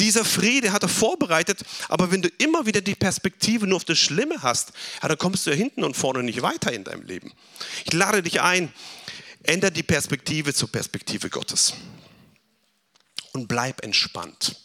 [0.00, 3.98] Dieser Friede hat er vorbereitet, aber wenn du immer wieder die Perspektive nur auf das
[3.98, 7.32] Schlimme hast, ja, dann kommst du ja hinten und vorne nicht weiter in deinem Leben.
[7.84, 8.72] Ich lade dich ein,
[9.44, 11.74] ändere die Perspektive zur Perspektive Gottes
[13.32, 14.56] und bleib entspannt.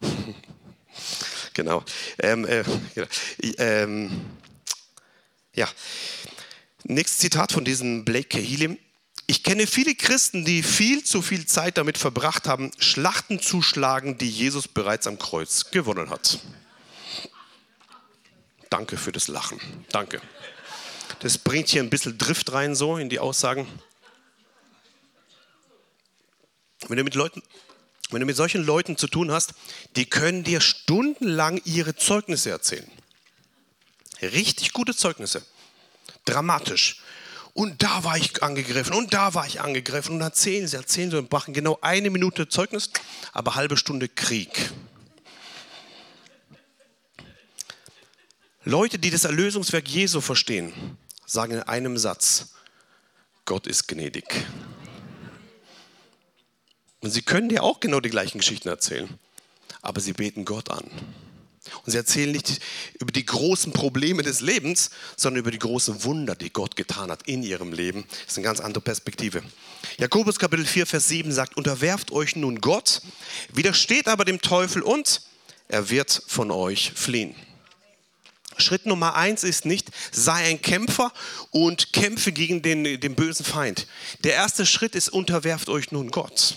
[1.54, 1.84] genau.
[2.18, 3.08] Ähm, äh, genau.
[3.58, 4.10] Ähm,
[5.54, 5.68] ja.
[6.84, 8.78] Nächstes Zitat von diesem Blake Kahili.
[9.26, 14.18] Ich kenne viele Christen, die viel zu viel Zeit damit verbracht haben, Schlachten zu schlagen,
[14.18, 16.40] die Jesus bereits am Kreuz gewonnen hat.
[18.70, 19.60] Danke für das Lachen.
[19.90, 20.20] Danke.
[21.20, 23.68] Das bringt hier ein bisschen Drift rein, so in die Aussagen.
[26.88, 27.42] Wenn du mit Leuten,
[28.10, 29.54] wenn du mit solchen Leuten zu tun hast,
[29.96, 32.90] die können dir stundenlang ihre Zeugnisse erzählen.
[34.22, 35.42] Richtig gute Zeugnisse.
[36.24, 37.00] Dramatisch.
[37.52, 41.18] Und da war ich angegriffen und da war ich angegriffen und erzählen sie, erzählen sie
[41.18, 42.90] und machen genau eine Minute Zeugnis,
[43.32, 44.70] aber halbe Stunde Krieg.
[48.64, 50.72] Leute, die das Erlösungswerk Jesu verstehen,
[51.26, 52.50] sagen in einem Satz,
[53.46, 54.46] Gott ist gnädig.
[57.00, 59.18] Und sie können dir auch genau die gleichen Geschichten erzählen,
[59.82, 60.84] aber sie beten Gott an.
[61.84, 62.60] Und sie erzählen nicht
[62.98, 67.24] über die großen Probleme des Lebens, sondern über die großen Wunder, die Gott getan hat
[67.28, 68.04] in ihrem Leben.
[68.08, 69.42] Das ist eine ganz andere Perspektive.
[69.98, 73.02] Jakobus Kapitel 4, Vers 7 sagt, unterwerft euch nun Gott,
[73.52, 75.22] widersteht aber dem Teufel und
[75.68, 77.34] er wird von euch fliehen.
[78.56, 81.12] Schritt Nummer eins ist nicht, sei ein Kämpfer
[81.50, 83.86] und kämpfe gegen den, den bösen Feind.
[84.24, 86.56] Der erste Schritt ist, unterwerft euch nun Gott.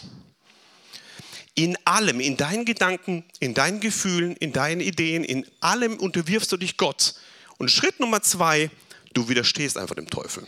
[1.56, 6.58] In allem, in deinen Gedanken, in deinen Gefühlen, in deinen Ideen, in allem unterwirfst du
[6.58, 7.16] dich Gott.
[7.58, 8.72] Und Schritt Nummer zwei,
[9.14, 10.48] du widerstehst einfach dem Teufel.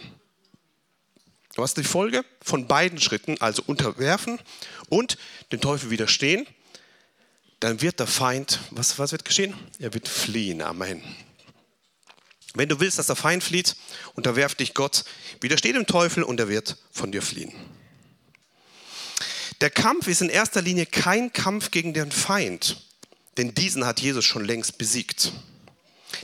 [1.55, 4.39] Du hast die Folge von beiden Schritten, also unterwerfen
[4.89, 5.17] und
[5.51, 6.45] dem Teufel widerstehen.
[7.61, 9.53] Dann wird der Feind, was, was wird geschehen?
[9.79, 10.61] Er wird fliehen.
[10.61, 11.01] Amen.
[12.55, 13.75] Wenn du willst, dass der Feind flieht,
[14.15, 15.05] unterwerf dich Gott,
[15.41, 17.53] widersteh dem Teufel und er wird von dir fliehen.
[19.61, 22.77] Der Kampf ist in erster Linie kein Kampf gegen den Feind,
[23.37, 25.31] denn diesen hat Jesus schon längst besiegt.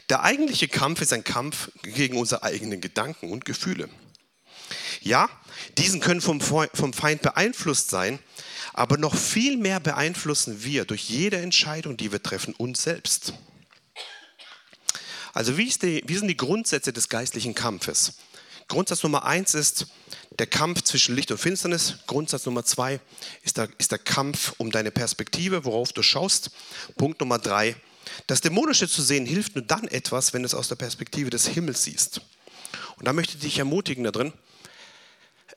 [0.09, 3.89] Der eigentliche Kampf ist ein Kampf gegen unsere eigenen Gedanken und Gefühle.
[5.01, 5.29] Ja,
[5.77, 8.19] diesen können vom, Feind beeinflusst sein,
[8.73, 13.33] aber noch viel mehr beeinflussen wir durch jede Entscheidung, die wir treffen, uns selbst.
[15.33, 18.13] Also wie, die, wie sind die Grundsätze des geistlichen Kampfes?
[18.71, 19.87] Grundsatz Nummer eins ist,
[20.39, 21.95] der Kampf zwischen Licht und Finsternis.
[22.07, 23.01] Grundsatz Nummer zwei
[23.43, 26.51] ist der, ist der Kampf um deine Perspektive, worauf du schaust.
[26.95, 27.75] Punkt Nummer drei,
[28.27, 31.47] das Dämonische zu sehen hilft nur dann etwas, wenn du es aus der Perspektive des
[31.47, 32.21] Himmels siehst.
[32.95, 34.31] Und da möchte ich dich ermutigen da drin,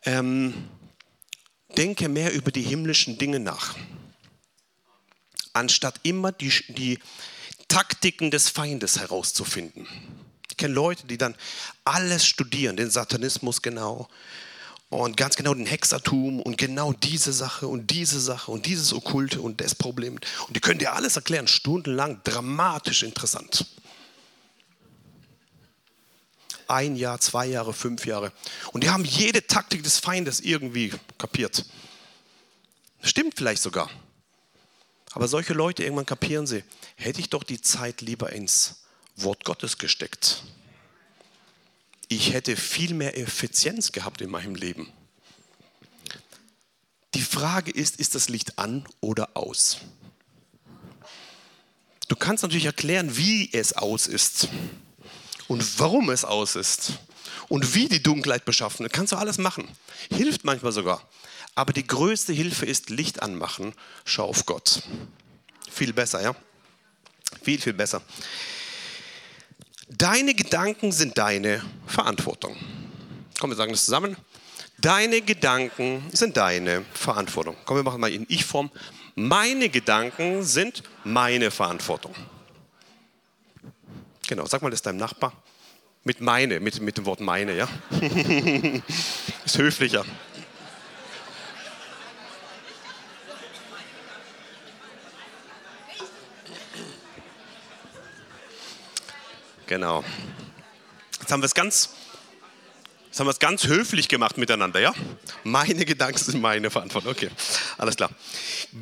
[0.03, 0.69] ähm,
[1.77, 3.77] denke mehr über die himmlischen Dinge nach,
[5.53, 6.99] anstatt immer die, die
[7.69, 9.87] Taktiken des Feindes herauszufinden.
[10.55, 11.35] Ich kenne Leute, die dann
[11.83, 14.09] alles studieren, den Satanismus genau,
[14.89, 19.41] und ganz genau den Hexertum und genau diese Sache und diese Sache und dieses Okkulte
[19.41, 20.21] und das Problem.
[20.47, 23.67] Und die können dir alles erklären, stundenlang, dramatisch interessant.
[26.69, 28.31] Ein Jahr, zwei Jahre, fünf Jahre.
[28.71, 31.65] Und die haben jede Taktik des Feindes irgendwie kapiert.
[33.03, 33.91] Stimmt vielleicht sogar.
[35.11, 36.63] Aber solche Leute, irgendwann kapieren sie,
[36.95, 38.84] hätte ich doch die Zeit lieber ins
[39.17, 40.43] Wort Gottes gesteckt
[42.09, 44.93] ich hätte viel mehr Effizienz gehabt in meinem Leben.
[47.15, 49.79] Die Frage ist, ist das Licht an oder aus?
[52.09, 54.49] Du kannst natürlich erklären, wie es aus ist
[55.49, 56.95] und warum es aus ist
[57.49, 58.85] und wie die Dunkelheit beschaffen.
[58.85, 59.69] Das kannst du alles machen.
[60.11, 61.07] Hilft manchmal sogar.
[61.55, 63.75] Aber die größte Hilfe ist Licht anmachen.
[64.05, 64.83] Schau auf Gott.
[65.71, 66.35] Viel besser, ja?
[67.43, 68.03] Viel, viel besser.
[69.89, 72.57] Deine Gedanken sind deine Verantwortung.
[73.39, 74.17] Komm, wir sagen das zusammen.
[74.79, 77.57] Deine Gedanken sind deine Verantwortung.
[77.65, 78.71] Komm, wir machen mal in Ich-Form.
[79.15, 82.15] Meine Gedanken sind meine Verantwortung.
[84.27, 85.33] Genau, sag mal das deinem Nachbar.
[86.03, 87.69] Mit meine, mit, mit dem Wort meine, ja?
[89.45, 90.05] Ist höflicher.
[99.67, 100.05] Genau.
[101.21, 101.91] Jetzt haben wir es ganz,
[103.07, 104.93] jetzt haben wir es ganz höflich gemacht miteinander, ja?
[105.43, 107.13] Meine Gedanken sind meine Verantwortung.
[107.13, 107.31] Okay,
[107.79, 108.11] alles klar.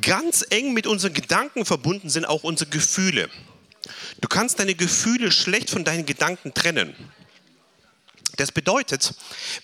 [0.01, 3.29] Ganz eng mit unseren Gedanken verbunden sind auch unsere Gefühle.
[4.19, 6.95] Du kannst deine Gefühle schlecht von deinen Gedanken trennen.
[8.35, 9.13] Das bedeutet,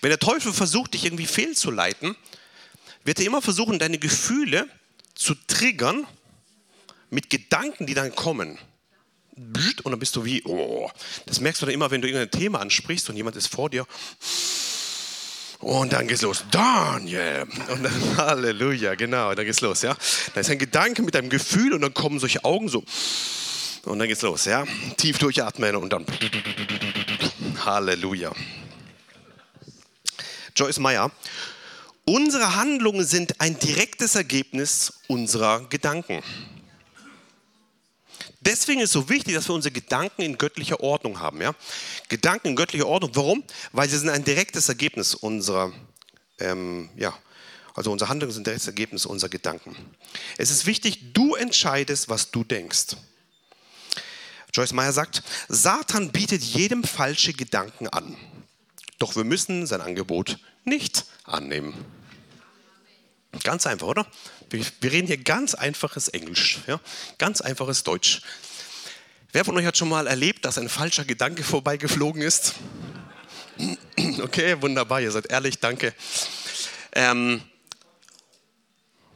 [0.00, 2.16] wenn der Teufel versucht, dich irgendwie fehlzuleiten,
[3.04, 4.68] wird er immer versuchen, deine Gefühle
[5.14, 6.06] zu triggern
[7.10, 8.58] mit Gedanken, die dann kommen.
[9.82, 10.90] Und dann bist du wie, oh,
[11.26, 13.86] das merkst du dann immer, wenn du irgendein Thema ansprichst und jemand ist vor dir.
[15.60, 16.44] Und dann geht's los.
[16.50, 17.46] Daniel.
[17.68, 19.96] Und dann, Halleluja, genau, dann geht's los, ja.
[20.34, 22.82] Da ist ein Gedanke mit einem Gefühl und dann kommen solche Augen so.
[23.84, 24.64] Und dann geht's los, ja.
[24.96, 26.06] Tief durchatmen und dann.
[27.64, 28.32] Halleluja.
[30.56, 31.10] Joyce Meyer.
[32.06, 36.22] Unsere Handlungen sind ein direktes Ergebnis unserer Gedanken.
[38.40, 41.42] Deswegen ist es so wichtig, dass wir unsere Gedanken in göttlicher Ordnung haben.
[41.42, 41.54] Ja?
[42.08, 43.10] Gedanken in göttlicher Ordnung.
[43.14, 43.44] Warum?
[43.72, 45.72] Weil sie sind ein direktes Ergebnis unserer,
[46.38, 47.16] ähm, ja,
[47.74, 49.76] also unsere Handlungen sind ein direktes Ergebnis unserer Gedanken.
[50.38, 52.96] Es ist wichtig, du entscheidest, was du denkst.
[54.54, 58.16] Joyce Meyer sagt, Satan bietet jedem falsche Gedanken an.
[58.98, 61.74] Doch wir müssen sein Angebot nicht annehmen.
[63.44, 64.06] Ganz einfach, oder?
[64.50, 66.80] Wir, reden hier ganz einfaches Englisch, ja?
[67.18, 68.22] ganz einfaches Deutsch.
[69.32, 72.54] Wer von euch hat schon mal erlebt, dass ein falscher Gedanke vorbeigeflogen ist?
[74.22, 75.94] Okay, wunderbar, ihr seid ehrlich, danke.
[76.92, 77.42] Ähm,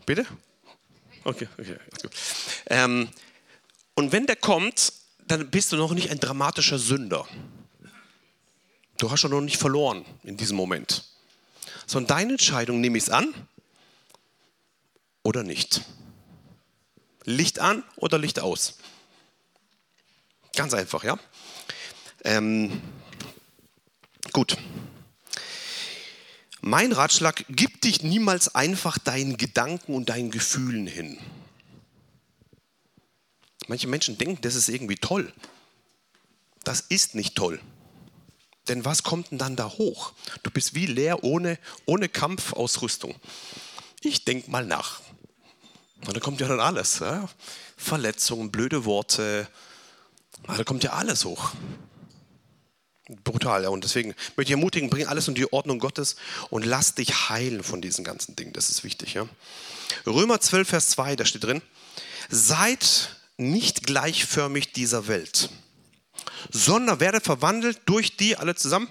[0.05, 0.27] bitte?
[1.25, 2.11] Okay, okay, gut.
[2.67, 3.09] Ähm,
[3.95, 4.93] und wenn der kommt,
[5.27, 7.27] dann bist du noch nicht ein dramatischer Sünder.
[8.99, 11.05] Du hast schon noch nicht verloren in diesem Moment.
[11.87, 13.35] Sondern deine Entscheidung, nehme ich es an
[15.25, 15.81] oder nicht?
[17.25, 18.79] Licht an oder Licht aus?
[20.55, 21.19] Ganz einfach, ja?
[22.23, 22.81] Ähm,
[24.33, 24.57] gut.
[26.61, 31.19] Mein Ratschlag, gib dich niemals einfach deinen Gedanken und deinen Gefühlen hin.
[33.67, 35.33] Manche Menschen denken, das ist irgendwie toll.
[36.63, 37.61] Das ist nicht toll.
[38.69, 40.13] Denn was kommt denn dann da hoch?
[40.43, 43.15] Du bist wie leer ohne, ohne Kampfausrüstung.
[44.01, 45.03] Ich denke mal nach.
[46.07, 46.99] Und da kommt ja dann alles.
[47.01, 47.29] Ja?
[47.77, 49.49] Verletzungen, blöde Worte.
[50.47, 51.53] Da kommt ja alles hoch.
[53.23, 53.69] Brutal, ja.
[53.69, 56.17] Und deswegen möchte ich ermutigen, bring alles in die Ordnung Gottes
[56.51, 58.53] und lass dich heilen von diesen ganzen Dingen.
[58.53, 59.29] Das ist wichtig, ja.
[60.07, 61.63] Römer 12, Vers 2, da steht drin,
[62.31, 65.51] seid nicht gleichförmig dieser Welt,
[66.51, 68.89] sondern werdet verwandelt durch die, alle zusammen,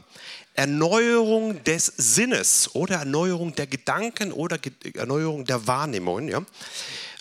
[0.55, 4.59] Erneuerung des Sinnes oder Erneuerung der Gedanken oder
[4.93, 6.43] Erneuerung der Wahrnehmungen, ja?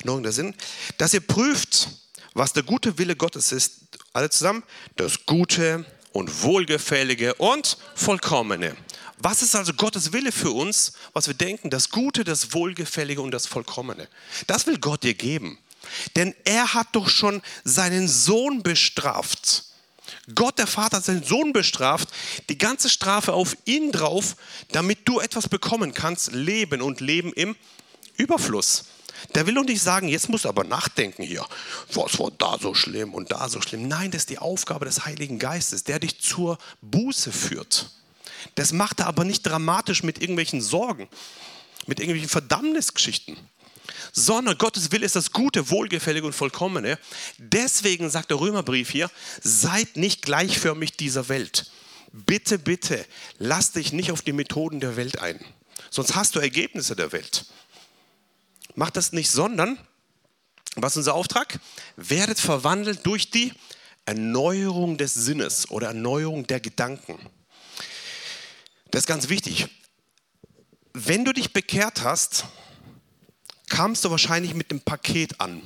[0.01, 0.55] Erneuerung der Sinn,
[0.99, 1.89] dass ihr prüft,
[2.35, 3.81] was der gute Wille Gottes ist,
[4.13, 4.63] alle zusammen,
[4.97, 8.77] das Gute und Wohlgefällige und Vollkommene.
[9.19, 13.31] Was ist also Gottes Wille für uns, was wir denken, das Gute, das Wohlgefällige und
[13.31, 14.09] das Vollkommene?
[14.47, 15.59] Das will Gott dir geben.
[16.17, 19.72] Denn er hat doch schon seinen Sohn bestraft
[20.35, 22.09] Gott, der Vater, hat seinen Sohn bestraft,
[22.49, 24.37] die ganze Strafe auf ihn drauf,
[24.71, 27.57] damit du etwas bekommen kannst, Leben und Leben im
[28.17, 28.85] Überfluss.
[29.35, 31.45] Der will doch nicht sagen, jetzt musst du aber nachdenken hier,
[31.93, 33.89] was war da so schlimm und da so schlimm.
[33.89, 37.91] Nein, das ist die Aufgabe des Heiligen Geistes, der dich zur Buße führt.
[38.55, 41.09] Das macht er aber nicht dramatisch mit irgendwelchen Sorgen,
[41.87, 43.37] mit irgendwelchen Verdammnisgeschichten
[44.13, 46.99] sondern Gottes Wille ist das Gute, Wohlgefällige und Vollkommene.
[47.39, 49.11] Deswegen sagt der Römerbrief hier,
[49.43, 51.71] seid nicht gleichförmig dieser Welt.
[52.13, 53.05] Bitte, bitte,
[53.39, 55.43] lass dich nicht auf die Methoden der Welt ein.
[55.91, 57.47] Sonst hast du Ergebnisse der Welt.
[58.75, 59.79] Mach das nicht, sondern,
[60.77, 61.59] was ist unser Auftrag?
[61.97, 63.53] Werdet verwandelt durch die
[64.05, 67.19] Erneuerung des Sinnes oder Erneuerung der Gedanken.
[68.91, 69.69] Das ist ganz wichtig.
[70.93, 72.45] Wenn du dich bekehrt hast,
[73.73, 75.63] kamst du wahrscheinlich mit dem Paket an.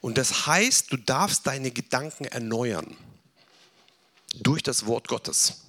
[0.00, 2.96] Und das heißt, du darfst deine Gedanken erneuern
[4.36, 5.62] durch das Wort Gottes.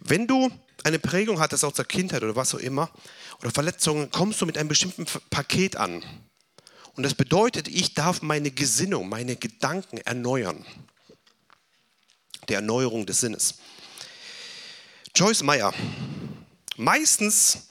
[0.00, 0.50] Wenn du
[0.84, 2.90] eine Prägung hattest aus der Kindheit oder was auch immer,
[3.40, 6.04] oder Verletzungen, kommst du mit einem bestimmten Paket an.
[6.94, 10.66] Und das bedeutet, ich darf meine Gesinnung, meine Gedanken erneuern.
[12.48, 13.54] Der Erneuerung des Sinnes.
[15.14, 15.72] Joyce Meyer.
[16.76, 17.69] Meistens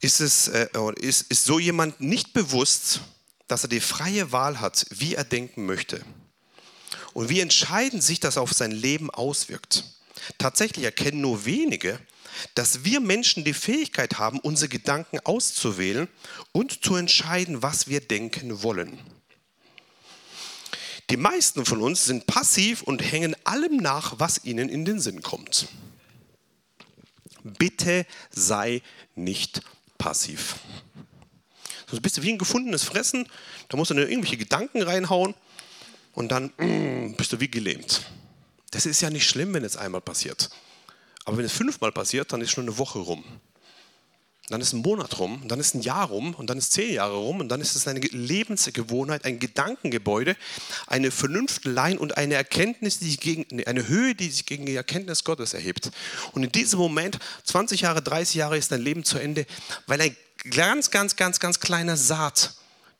[0.00, 0.68] ist, es, äh,
[1.00, 3.00] ist, ist so jemand nicht bewusst,
[3.48, 6.04] dass er die freie Wahl hat, wie er denken möchte.
[7.12, 9.84] Und wie entscheidend sich das auf sein Leben auswirkt.
[10.38, 11.98] Tatsächlich erkennen nur wenige,
[12.54, 16.08] dass wir Menschen die Fähigkeit haben, unsere Gedanken auszuwählen
[16.52, 18.98] und zu entscheiden, was wir denken wollen.
[21.08, 25.22] Die meisten von uns sind passiv und hängen allem nach, was ihnen in den Sinn
[25.22, 25.68] kommt.
[27.44, 28.82] Bitte sei
[29.14, 29.62] nicht
[29.98, 30.56] passiv.
[31.88, 33.28] Sonst bist du wie ein gefundenes Fressen,
[33.68, 35.34] da musst du nur irgendwelche Gedanken reinhauen
[36.12, 38.02] und dann mm, bist du wie gelähmt.
[38.72, 40.50] Das ist ja nicht schlimm, wenn es einmal passiert.
[41.24, 43.24] Aber wenn es fünfmal passiert, dann ist schon eine Woche rum.
[44.48, 47.16] Dann ist ein Monat rum, dann ist ein Jahr rum und dann ist zehn Jahre
[47.16, 50.36] rum und dann ist es eine Lebensgewohnheit, ein Gedankengebäude,
[50.86, 55.52] eine Vernunftlein und eine Erkenntnis, die gegen, eine Höhe, die sich gegen die Erkenntnis Gottes
[55.52, 55.90] erhebt.
[56.30, 59.46] Und in diesem Moment, 20 Jahre, 30 Jahre ist dein Leben zu Ende,
[59.88, 60.16] weil ein
[60.50, 62.54] ganz, ganz, ganz, ganz kleiner Saat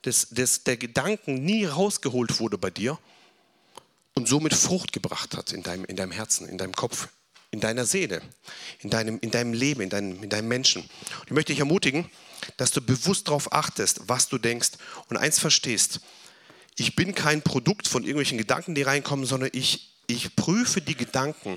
[0.04, 2.98] des, des, der Gedanken nie rausgeholt wurde bei dir
[4.14, 7.08] und somit Frucht gebracht hat in deinem, in deinem Herzen, in deinem Kopf,
[7.56, 8.20] in deiner Seele,
[8.80, 10.82] in deinem, in deinem Leben, in deinem, in deinem Menschen.
[10.82, 12.04] Und ich möchte dich ermutigen,
[12.58, 14.72] dass du bewusst darauf achtest, was du denkst
[15.08, 16.00] und eins verstehst.
[16.76, 21.56] Ich bin kein Produkt von irgendwelchen Gedanken, die reinkommen, sondern ich, ich prüfe die Gedanken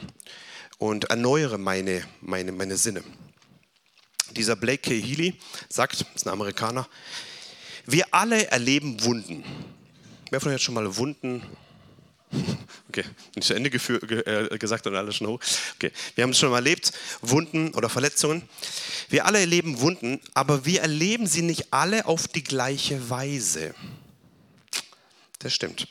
[0.77, 3.03] und erneuere meine, meine, meine Sinne.
[4.37, 5.01] Dieser Blake K.
[5.01, 5.37] Healy
[5.67, 6.87] sagt, ist ein Amerikaner,
[7.85, 9.43] wir alle erleben Wunden.
[10.29, 11.43] Wer von euch hat schon mal Wunden
[12.89, 13.05] Okay,
[13.35, 15.39] nicht zu Ende äh, gesagt und alles schon hoch.
[15.75, 18.41] Okay, wir haben es schon mal erlebt, Wunden oder Verletzungen.
[19.09, 23.75] Wir alle erleben Wunden, aber wir erleben sie nicht alle auf die gleiche Weise.
[25.37, 25.87] Das stimmt.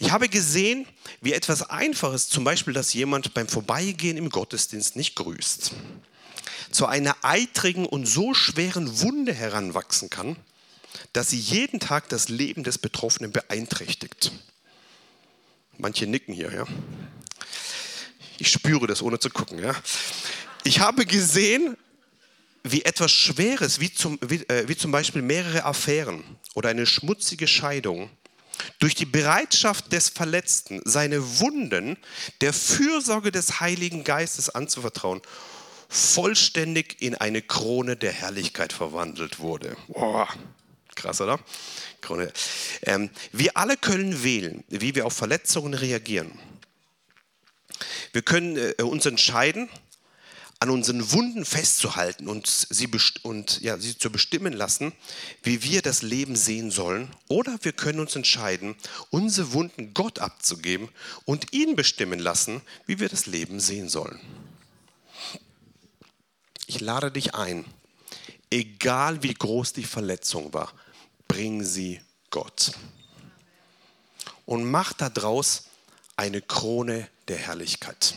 [0.00, 0.86] Ich habe gesehen,
[1.20, 5.72] wie etwas Einfaches, zum Beispiel, dass jemand beim Vorbeigehen im Gottesdienst nicht grüßt,
[6.72, 10.36] zu einer eitrigen und so schweren Wunde heranwachsen kann,
[11.12, 14.32] dass sie jeden Tag das Leben des Betroffenen beeinträchtigt.
[15.82, 16.64] Manche nicken hier, ja.
[18.38, 19.74] Ich spüre das, ohne zu gucken, ja.
[20.62, 21.76] Ich habe gesehen,
[22.62, 26.22] wie etwas Schweres, wie zum, wie, äh, wie zum Beispiel mehrere Affären
[26.54, 28.10] oder eine schmutzige Scheidung,
[28.78, 31.96] durch die Bereitschaft des Verletzten, seine Wunden
[32.42, 35.20] der Fürsorge des Heiligen Geistes anzuvertrauen,
[35.88, 39.76] vollständig in eine Krone der Herrlichkeit verwandelt wurde.
[39.88, 40.28] Boah,
[40.94, 41.40] krass, oder?
[42.02, 42.32] Krone.
[42.82, 46.38] Ähm, wir alle können wählen, wie wir auf Verletzungen reagieren.
[48.12, 49.68] Wir können äh, uns entscheiden,
[50.62, 52.88] an unseren Wunden festzuhalten und sie,
[53.22, 54.92] und, ja, sie zu bestimmen lassen,
[55.42, 57.08] wie wir das Leben sehen sollen.
[57.26, 58.76] Oder wir können uns entscheiden,
[59.10, 60.88] unsere Wunden Gott abzugeben
[61.24, 64.20] und ihn bestimmen lassen, wie wir das Leben sehen sollen.
[66.68, 67.64] Ich lade dich ein,
[68.52, 70.72] egal wie groß die Verletzung war,
[71.32, 72.72] bring sie Gott.
[74.44, 75.64] Und mach daraus
[76.14, 78.14] eine Krone der Herrlichkeit.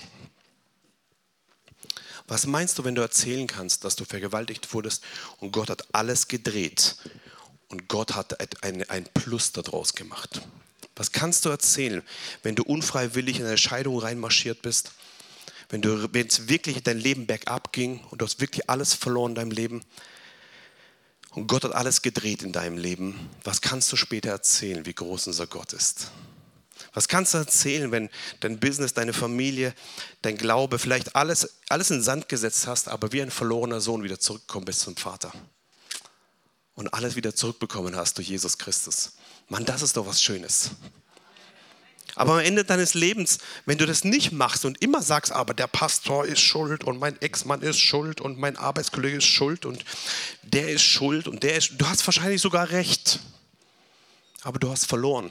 [2.28, 5.02] Was meinst du, wenn du erzählen kannst, dass du vergewaltigt wurdest
[5.38, 6.98] und Gott hat alles gedreht
[7.70, 10.42] und Gott hat ein, ein Plus daraus gemacht?
[10.98, 12.04] Was kannst du erzählen,
[12.44, 14.92] wenn du unfreiwillig in eine Scheidung reinmarschiert bist?
[15.70, 15.82] Wenn
[16.28, 19.86] es wirklich dein Leben bergab ging und du hast wirklich alles verloren in deinem Leben?
[21.36, 23.30] Und Gott hat alles gedreht in deinem Leben.
[23.44, 26.12] Was kannst du später erzählen, wie groß unser Gott ist?
[26.94, 28.10] Was kannst du erzählen, wenn
[28.40, 29.74] dein Business, deine Familie,
[30.22, 34.18] dein Glaube, vielleicht alles, alles in Sand gesetzt hast, aber wie ein verlorener Sohn wieder
[34.18, 35.34] zurückgekommen bist zum Vater?
[36.74, 39.14] Und alles wieder zurückbekommen hast durch Jesus Christus.
[39.50, 40.72] Mann, das ist doch was Schönes.
[42.16, 45.68] Aber am Ende deines Lebens, wenn du das nicht machst und immer sagst, aber der
[45.68, 49.84] Pastor ist schuld und mein Ex-Mann ist schuld und mein Arbeitskollege ist schuld und
[50.44, 53.20] der ist schuld und der ist, du hast wahrscheinlich sogar recht,
[54.44, 55.30] aber du hast verloren.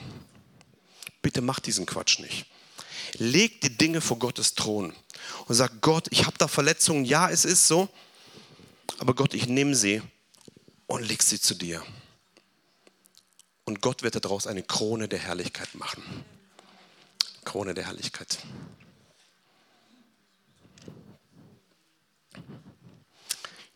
[1.22, 2.44] Bitte mach diesen Quatsch nicht.
[3.14, 4.92] Leg die Dinge vor Gottes Thron
[5.46, 7.88] und sag, Gott, ich habe da Verletzungen, ja, es ist so,
[8.98, 10.02] aber Gott, ich nehme sie
[10.86, 11.82] und leg sie zu dir.
[13.64, 16.02] Und Gott wird daraus eine Krone der Herrlichkeit machen.
[17.44, 18.38] Krone der Herrlichkeit.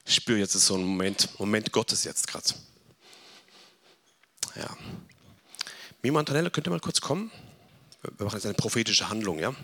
[0.05, 2.49] Ich spüre jetzt so ein Moment, Moment Gottes jetzt gerade.
[4.57, 4.77] Ja.
[6.03, 7.31] Mima Antonella, könnt ihr mal kurz kommen?
[8.03, 9.55] Wir machen jetzt eine prophetische Handlung, ja?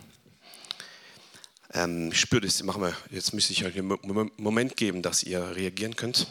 [1.73, 5.57] Ähm, ich spüre das, machen wir, jetzt müsste ich euch einen Moment geben, dass ihr
[5.57, 6.27] reagieren könnt.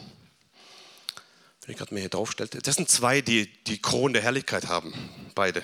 [1.62, 2.48] Wenn ich gerade mir hier draufstelle.
[2.48, 4.92] Das sind zwei, die die Kronen der Herrlichkeit haben,
[5.34, 5.62] beide.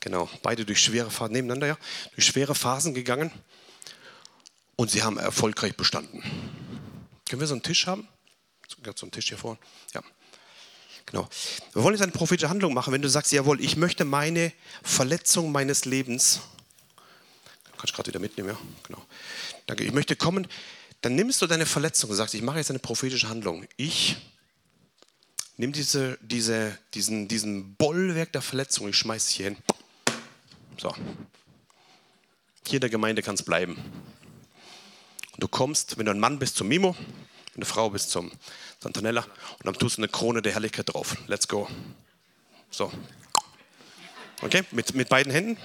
[0.00, 1.78] Genau, beide durch schwere Phasen, nebeneinander ja,
[2.14, 3.30] durch schwere Phasen gegangen
[4.76, 6.22] und sie haben erfolgreich bestanden.
[7.28, 8.08] Können wir so einen Tisch haben?
[8.96, 9.58] So einen Tisch hier vorne?
[9.94, 10.02] Ja.
[11.06, 11.28] Genau.
[11.72, 12.92] Wir wollen jetzt eine prophetische Handlung machen.
[12.92, 14.52] Wenn du sagst, jawohl, ich möchte meine
[14.82, 16.40] Verletzung meines Lebens,
[17.76, 18.58] kannst du gerade wieder mitnehmen, ja?
[18.84, 19.04] Genau.
[19.66, 19.84] Danke.
[19.84, 20.46] Ich möchte kommen,
[21.00, 23.66] dann nimmst du deine Verletzung und sagst, ich mache jetzt eine prophetische Handlung.
[23.76, 24.16] Ich
[25.56, 29.56] nehme diese, diese, diesen, diesen Bollwerk der Verletzung, ich schmeiße es hier hin
[30.78, 30.94] So.
[32.66, 33.76] Hier in der Gemeinde kann es bleiben.
[35.32, 38.10] Und du kommst, wenn du ein Mann bist, zum Mimo, wenn du eine Frau bist,
[38.10, 38.30] zum
[38.84, 41.16] Antonella und dann tust du eine Krone der Herrlichkeit drauf.
[41.26, 41.68] Let's go.
[42.70, 42.90] So.
[44.40, 45.56] Okay, mit, mit beiden Händen.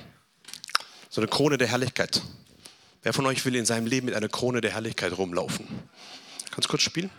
[1.10, 2.22] So eine Krone der Herrlichkeit.
[3.02, 5.68] Wer von euch will in seinem Leben mit einer Krone der Herrlichkeit rumlaufen?
[6.52, 7.10] Kannst du kurz spielen?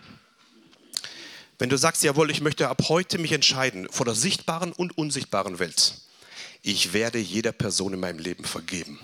[1.59, 5.59] Wenn du sagst, jawohl, ich möchte ab heute mich entscheiden vor der sichtbaren und unsichtbaren
[5.59, 5.95] Welt.
[6.63, 9.01] Ich werde jeder Person in meinem Leben vergeben.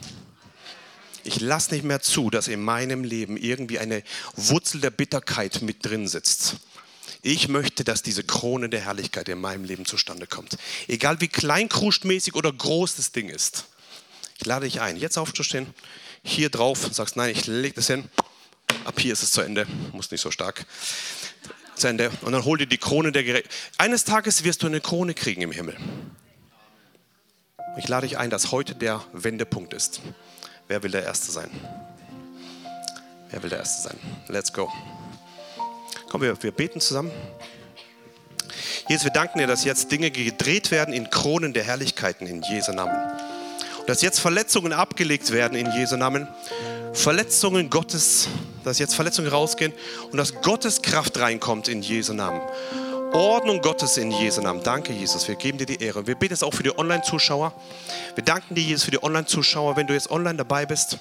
[1.24, 4.02] Ich lasse nicht mehr zu, dass in meinem Leben irgendwie eine
[4.36, 6.56] Wurzel der Bitterkeit mit drin sitzt.
[7.22, 10.56] Ich möchte, dass diese Krone der Herrlichkeit in meinem Leben zustande kommt.
[10.86, 13.64] Egal wie kleinkruschtmäßig oder groß das Ding ist.
[14.38, 15.66] Ich lade dich ein, jetzt aufzustehen,
[16.22, 18.04] hier drauf, sagst, nein, ich lege das hin.
[18.84, 20.66] Ab hier ist es zu Ende, muss nicht so stark.
[22.22, 23.58] Und dann hol dir die Krone der Gerechtigkeit.
[23.78, 25.76] Eines Tages wirst du eine Krone kriegen im Himmel.
[27.76, 30.00] Ich lade dich ein, dass heute der Wendepunkt ist.
[30.68, 31.50] Wer will der Erste sein?
[33.30, 33.98] Wer will der Erste sein?
[34.28, 34.72] Let's go.
[36.08, 37.10] Komm, wir, wir beten zusammen.
[38.88, 42.72] Jesus, wir danken dir, dass jetzt Dinge gedreht werden in Kronen der Herrlichkeiten in Jesu
[42.72, 42.94] Namen.
[43.80, 46.28] Und dass jetzt Verletzungen abgelegt werden in Jesu Namen.
[46.94, 48.28] Verletzungen Gottes,
[48.62, 49.72] dass jetzt Verletzungen rausgehen
[50.10, 52.40] und dass Gottes Kraft reinkommt in Jesu Namen.
[53.12, 54.62] Ordnung Gottes in Jesu Namen.
[54.62, 55.28] Danke, Jesus.
[55.28, 56.06] Wir geben dir die Ehre.
[56.06, 57.52] Wir beten es auch für die Online-Zuschauer.
[58.14, 59.76] Wir danken dir, Jesus, für die Online-Zuschauer.
[59.76, 60.98] Wenn du jetzt online dabei bist,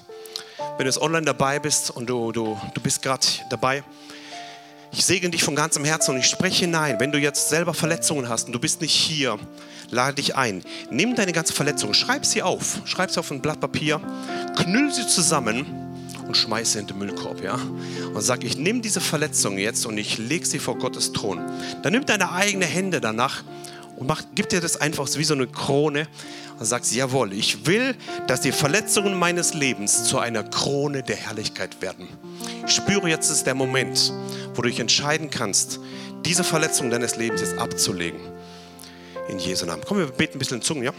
[0.77, 3.83] wenn du jetzt online dabei bist und du, du, du bist gerade dabei,
[4.91, 6.99] ich segne dich von ganzem Herzen und ich spreche hinein.
[6.99, 9.39] Wenn du jetzt selber Verletzungen hast und du bist nicht hier,
[9.89, 10.63] lade dich ein.
[10.91, 12.81] Nimm deine ganze Verletzung, schreib sie auf.
[12.85, 13.99] Schreib sie auf ein Blatt Papier,
[14.55, 15.82] knüll sie zusammen
[16.34, 17.59] und schmeiße in den Müllkorb, ja?
[18.11, 21.39] Und sag, ich nehme diese Verletzung jetzt und ich lege sie vor Gottes Thron.
[21.84, 23.43] Dann nimm deine eigenen Hände danach
[23.97, 26.07] und mach, gib dir das einfach wie so eine Krone
[26.57, 31.84] und sagst, jawohl, ich will, dass die Verletzungen meines Lebens zu einer Krone der Herrlichkeit
[31.84, 32.07] werden.
[32.65, 34.11] Ich spüre, jetzt ist der Moment,
[34.55, 35.79] wo du dich entscheiden kannst,
[36.25, 38.21] diese Verletzung deines Lebens jetzt abzulegen.
[39.29, 39.84] In Jesu Namen.
[39.88, 40.93] Komm, wir beten ein bisschen in Zungen, ja?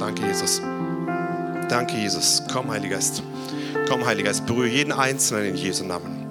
[0.00, 0.60] Danke, Jesus.
[1.68, 2.42] Danke, Jesus.
[2.52, 3.22] Komm, Heiliger Geist.
[3.88, 6.26] Komm, Heiliger Geist, berühre jeden Einzelnen in Jesu Namen.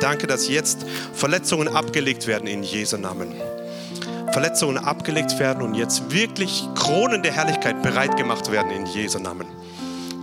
[0.00, 3.32] Danke, dass jetzt Verletzungen abgelegt werden in Jesu Namen.
[4.32, 9.46] Verletzungen abgelegt werden und jetzt wirklich Kronen der Herrlichkeit bereit gemacht werden in Jesu Namen.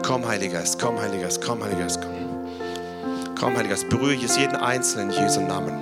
[0.04, 3.36] Komm, Heiliger Geist, komm, Heiliger Geist, komm, Heiliger Geist, komm.
[3.38, 5.74] Komm, Heiliger Geist, berühre jetzt jeden Einzelnen in Jesu Namen.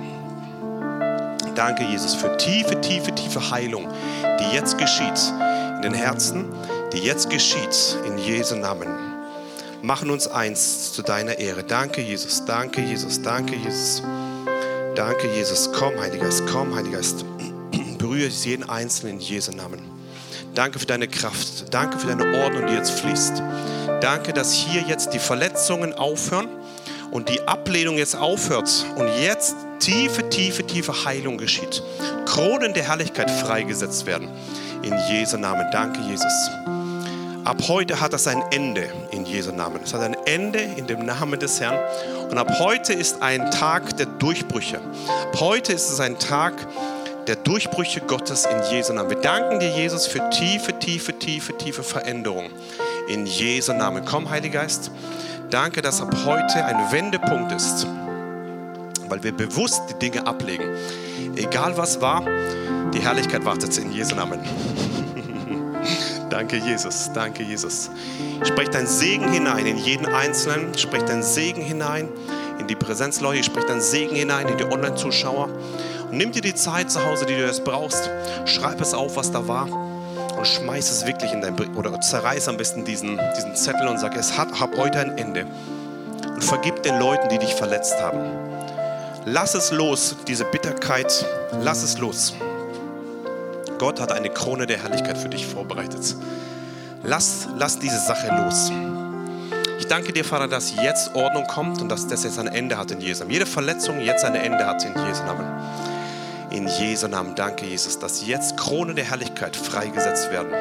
[1.54, 3.86] Danke, Jesus, für tiefe, tiefe, tiefe Heilung,
[4.40, 5.32] die jetzt geschieht
[5.76, 6.46] in den Herzen,
[6.92, 9.13] die jetzt geschieht in Jesu Namen.
[9.84, 11.62] Machen uns eins zu deiner Ehre.
[11.62, 14.02] Danke, Jesus, danke, Jesus, danke, Jesus.
[14.94, 15.70] Danke, Jesus.
[15.74, 17.26] Komm, Heiliger Geist, komm, Heiliger Geist.
[17.98, 19.80] Berühre jeden Einzelnen in Jesu Namen.
[20.54, 21.66] Danke für deine Kraft.
[21.70, 23.42] Danke für deine Ordnung, die jetzt fließt.
[24.00, 26.48] Danke, dass hier jetzt die Verletzungen aufhören
[27.10, 31.82] und die Ablehnung jetzt aufhört und jetzt tiefe, tiefe, tiefe Heilung geschieht.
[32.24, 34.30] Kronen der Herrlichkeit freigesetzt werden.
[34.80, 35.66] In Jesu Namen.
[35.72, 36.32] Danke, Jesus.
[37.44, 39.80] Ab heute hat das ein Ende in Jesu Namen.
[39.84, 41.78] Es hat ein Ende in dem Namen des Herrn.
[42.30, 44.78] Und ab heute ist ein Tag der Durchbrüche.
[44.78, 46.54] Ab heute ist es ein Tag
[47.26, 49.10] der Durchbrüche Gottes in Jesu Namen.
[49.10, 52.48] Wir danken dir, Jesus, für tiefe, tiefe, tiefe, tiefe Veränderung
[53.08, 54.06] in Jesu Namen.
[54.06, 54.90] Komm, Heiliger Geist.
[55.50, 57.86] Danke, dass ab heute ein Wendepunkt ist,
[59.10, 60.70] weil wir bewusst die Dinge ablegen.
[61.36, 62.24] Egal was war,
[62.94, 64.40] die Herrlichkeit wartet in Jesu Namen.
[66.34, 67.12] Danke, Jesus.
[67.14, 67.90] Danke, Jesus.
[68.42, 70.76] Sprech dein Segen hinein in jeden Einzelnen.
[70.76, 72.08] Sprech dein Segen hinein
[72.58, 73.44] in die Präsenzleute.
[73.44, 75.44] Sprech dein Segen hinein in die Online-Zuschauer.
[76.10, 78.10] Und nimm dir die Zeit zu Hause, die du jetzt brauchst.
[78.46, 79.70] Schreib es auf, was da war.
[80.36, 81.56] Und schmeiß es wirklich in dein.
[81.76, 85.46] Oder zerreiß am besten diesen, diesen Zettel und sag, es hat hab heute ein Ende.
[86.34, 88.18] Und vergib den Leuten, die dich verletzt haben.
[89.24, 91.24] Lass es los, diese Bitterkeit.
[91.60, 92.34] Lass es los.
[93.78, 96.16] Gott hat eine Krone der Herrlichkeit für dich vorbereitet.
[97.02, 98.72] Lass, lass diese Sache los.
[99.78, 102.90] Ich danke dir, Vater, dass jetzt Ordnung kommt und dass das jetzt ein Ende hat
[102.90, 103.32] in Jesu Namen.
[103.32, 105.46] Jede Verletzung jetzt ein Ende hat in Jesu Namen.
[106.50, 110.52] In Jesu Namen danke, Jesus, dass jetzt Krone der Herrlichkeit freigesetzt werden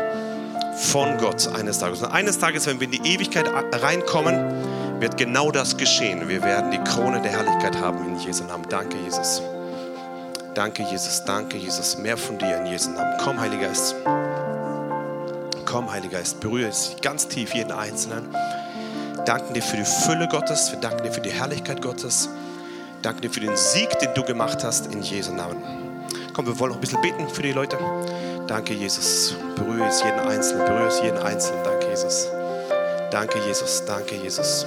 [0.75, 2.01] von Gott eines Tages.
[2.01, 6.27] Und eines Tages, wenn wir in die Ewigkeit reinkommen, wird genau das geschehen.
[6.27, 8.65] Wir werden die Krone der Herrlichkeit haben in Jesu Namen.
[8.69, 9.41] Danke, Jesus.
[10.53, 11.23] Danke, Jesus.
[11.25, 11.97] Danke, Jesus.
[11.97, 13.17] Mehr von dir in Jesu Namen.
[13.23, 13.95] Komm, Heiliger Geist.
[15.65, 16.39] Komm, Heiliger Geist.
[16.39, 18.29] Berühre es ganz tief, jeden Einzelnen.
[19.25, 20.71] Danken dir für die Fülle Gottes.
[20.71, 22.29] Wir danken dir für die Herrlichkeit Gottes.
[23.01, 25.61] Danke dir für den Sieg, den du gemacht hast in Jesu Namen.
[26.33, 27.77] Komm, wir wollen noch ein bisschen beten für die Leute.
[28.47, 29.35] Danke, Jesus.
[29.55, 30.65] Berühre es jeden Einzelnen.
[30.65, 31.63] Berühre es jeden Einzelnen.
[31.63, 32.27] Danke, Jesus.
[33.09, 33.83] Danke, Jesus.
[33.85, 34.65] Danke, Jesus.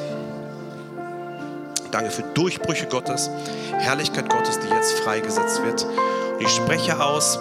[1.96, 3.30] Danke für Durchbrüche Gottes,
[3.72, 5.82] Herrlichkeit Gottes, die jetzt freigesetzt wird.
[5.84, 7.38] Und ich spreche aus,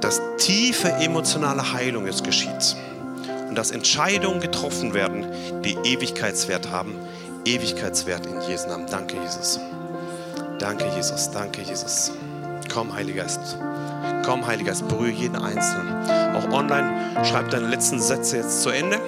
[0.00, 2.76] dass tiefe emotionale Heilung jetzt geschieht
[3.48, 5.26] und dass Entscheidungen getroffen werden,
[5.64, 6.94] die Ewigkeitswert haben.
[7.44, 8.86] Ewigkeitswert in Jesu Namen.
[8.88, 9.58] Danke, Jesus.
[10.60, 11.32] Danke, Jesus.
[11.32, 12.12] Danke, Jesus.
[12.72, 13.58] Komm, Heiliger Geist.
[14.24, 15.92] Komm, Heiliger Geist, berühre jeden Einzelnen.
[16.36, 19.00] Auch online, schreib deine letzten Sätze jetzt zu Ende.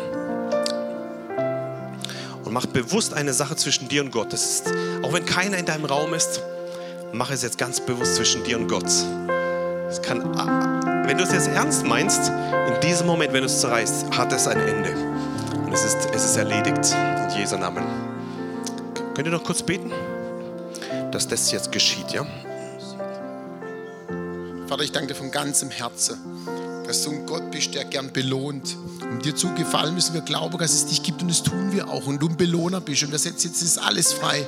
[2.51, 4.33] Und mach bewusst eine Sache zwischen dir und Gott.
[4.33, 4.65] Das ist,
[5.05, 6.43] auch wenn keiner in deinem Raum ist,
[7.13, 8.87] mach es jetzt ganz bewusst zwischen dir und Gott.
[9.89, 10.37] Es kann,
[11.07, 14.49] wenn du es jetzt ernst meinst, in diesem Moment, wenn du es zerreißt, hat es
[14.49, 14.91] ein Ende.
[15.65, 16.93] Und es ist, es ist erledigt.
[16.93, 17.85] In Jesu Namen.
[19.15, 19.93] Könnt ihr noch kurz beten?
[21.13, 22.27] Dass das jetzt geschieht, ja?
[24.67, 26.19] Vater, ich danke dir von ganzem Herzen,
[26.85, 28.77] dass du ein Gott bist, der gern belohnt.
[29.11, 31.89] Um dir zu gefallen müssen wir glauben, dass es dich gibt und das tun wir
[31.89, 32.07] auch.
[32.07, 34.47] Und du ein Belohner bist und das setzt jetzt ist alles frei.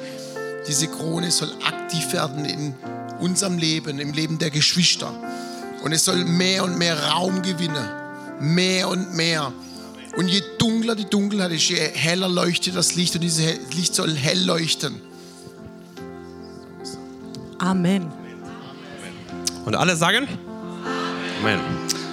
[0.69, 2.75] Diese Krone soll aktiv werden in
[3.19, 5.13] unserem Leben, im Leben der Geschwister.
[5.83, 7.85] Und es soll mehr und mehr Raum gewinnen.
[8.39, 9.53] Mehr und mehr.
[10.17, 13.45] Und je dunkler die Dunkelheit ist, je heller leuchtet das Licht und dieses
[13.75, 15.01] Licht soll hell leuchten.
[17.59, 18.13] Amen.
[19.65, 20.29] Und alle sagen?
[21.41, 21.61] Amen.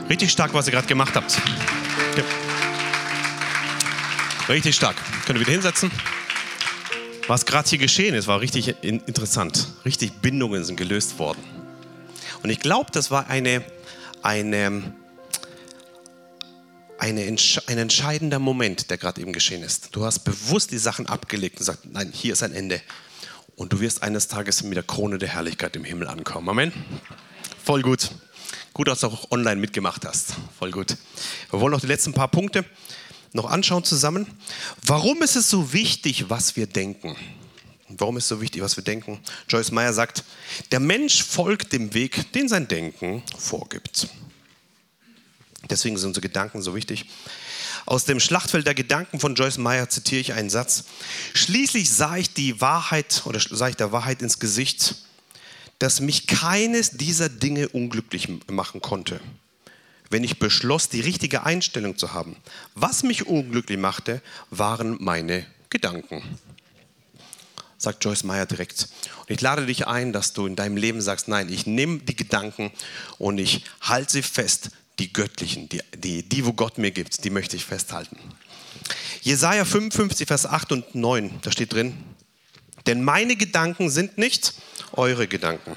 [0.10, 1.40] Richtig stark, was ihr gerade gemacht habt.
[2.20, 2.26] Ja.
[4.50, 4.98] Richtig stark.
[5.26, 5.92] Könnt ihr wieder hinsetzen?
[7.28, 9.68] Was gerade hier geschehen ist, war richtig interessant.
[9.86, 11.44] Richtig Bindungen sind gelöst worden.
[12.42, 13.64] Und ich glaube, das war eine,
[14.24, 14.94] eine,
[16.98, 19.96] eine, ein entscheidender Moment, der gerade eben geschehen ist.
[19.96, 22.82] Du hast bewusst die Sachen abgelegt und gesagt, nein, hier ist ein Ende.
[23.56, 26.50] Und du wirst eines Tages mit der Krone der Herrlichkeit im Himmel ankommen.
[26.50, 26.74] Amen.
[27.64, 28.10] Voll gut.
[28.74, 30.36] Gut, dass du auch online mitgemacht hast.
[30.58, 30.96] Voll gut.
[31.50, 32.66] Wir wollen noch die letzten paar Punkte
[33.34, 34.28] noch anschauen zusammen.
[34.82, 37.16] Warum ist es so wichtig, was wir denken?
[37.90, 39.20] Warum ist es so wichtig, was wir denken?
[39.48, 40.24] Joyce Meyer sagt,
[40.72, 44.08] der Mensch folgt dem Weg, den sein Denken vorgibt.
[45.70, 47.06] Deswegen sind unsere Gedanken so wichtig.
[47.86, 50.86] Aus dem Schlachtfeld der Gedanken von Joyce Meyer zitiere ich einen Satz.
[51.34, 54.96] Schließlich sah ich die Wahrheit oder sah ich der Wahrheit ins Gesicht
[55.80, 59.22] dass mich keines dieser Dinge unglücklich machen konnte,
[60.10, 62.36] wenn ich beschloss, die richtige Einstellung zu haben.
[62.76, 66.22] Was mich unglücklich machte, waren meine Gedanken.
[67.78, 68.90] Sagt Joyce Meyer direkt.
[69.20, 72.16] Und ich lade dich ein, dass du in deinem Leben sagst, nein, ich nehme die
[72.16, 72.72] Gedanken
[73.18, 77.30] und ich halte sie fest, die göttlichen, die, die, die, wo Gott mir gibt, die
[77.30, 78.18] möchte ich festhalten.
[79.22, 81.96] Jesaja 55, Vers 8 und 9, da steht drin,
[82.86, 84.54] denn meine Gedanken sind nicht
[84.94, 85.76] eure Gedanken.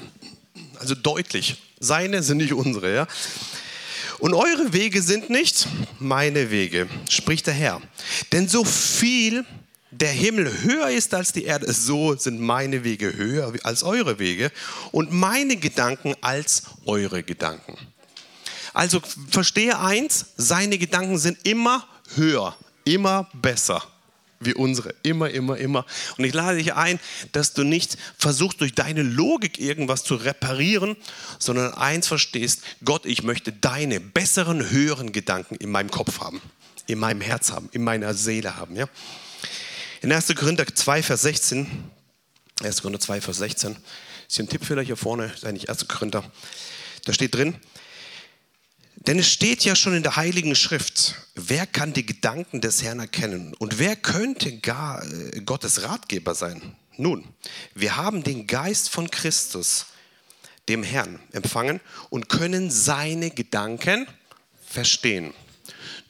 [0.78, 2.94] Also deutlich, seine sind nicht unsere.
[2.94, 3.06] Ja?
[4.18, 5.66] Und eure Wege sind nicht
[5.98, 7.80] meine Wege, spricht der Herr.
[8.32, 9.44] Denn so viel
[9.90, 14.50] der Himmel höher ist als die Erde, so sind meine Wege höher als eure Wege
[14.90, 17.76] und meine Gedanken als eure Gedanken.
[18.72, 19.00] Also
[19.30, 23.82] verstehe eins, seine Gedanken sind immer höher, immer besser
[24.44, 24.94] wie unsere.
[25.02, 25.86] Immer, immer, immer.
[26.16, 26.98] Und ich lade dich ein,
[27.32, 30.96] dass du nicht versuchst, durch deine Logik irgendwas zu reparieren,
[31.38, 36.40] sondern eins verstehst, Gott, ich möchte deine besseren, höheren Gedanken in meinem Kopf haben,
[36.86, 38.76] in meinem Herz haben, in meiner Seele haben.
[38.76, 38.86] Ja?
[40.00, 40.34] In 1.
[40.34, 41.66] Korinther 2, Vers 16,
[42.62, 42.82] 1.
[42.82, 43.76] Korinther 2, Vers 16,
[44.26, 45.86] ist hier ein Tippfehler hier vorne, ist eigentlich 1.
[45.88, 46.24] Korinther,
[47.04, 47.56] da steht drin,
[49.06, 53.00] denn es steht ja schon in der Heiligen Schrift, wer kann die Gedanken des Herrn
[53.00, 56.76] erkennen und wer könnte gar äh, Gottes Ratgeber sein?
[56.96, 57.24] Nun,
[57.74, 59.86] wir haben den Geist von Christus,
[60.68, 61.80] dem Herrn, empfangen
[62.10, 64.06] und können seine Gedanken
[64.66, 65.34] verstehen.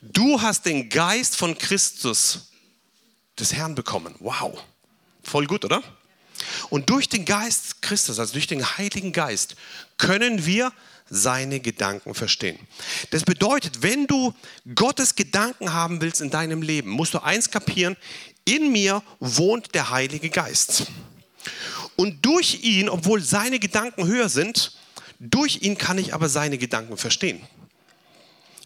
[0.03, 2.51] Du hast den Geist von Christus,
[3.38, 4.14] des Herrn, bekommen.
[4.18, 4.61] Wow,
[5.22, 5.82] voll gut, oder?
[6.70, 9.57] Und durch den Geist Christus, also durch den Heiligen Geist,
[9.99, 10.72] können wir
[11.09, 12.59] seine Gedanken verstehen.
[13.11, 14.32] Das bedeutet, wenn du
[14.74, 17.97] Gottes Gedanken haben willst in deinem Leben, musst du eins kapieren,
[18.45, 20.86] in mir wohnt der Heilige Geist.
[21.97, 24.72] Und durch ihn, obwohl seine Gedanken höher sind,
[25.20, 27.40] durch ihn kann ich aber seine Gedanken verstehen.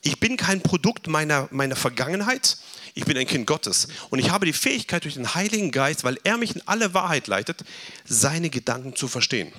[0.03, 2.59] Ich bin kein Produkt meiner, meiner Vergangenheit,
[2.97, 3.89] ich bin ein Kind Gottes.
[4.09, 7.27] Und ich habe die Fähigkeit durch den Heiligen Geist, weil er mich in alle Wahrheit
[7.27, 7.63] leitet,
[8.07, 9.53] seine Gedanken zu verstehen.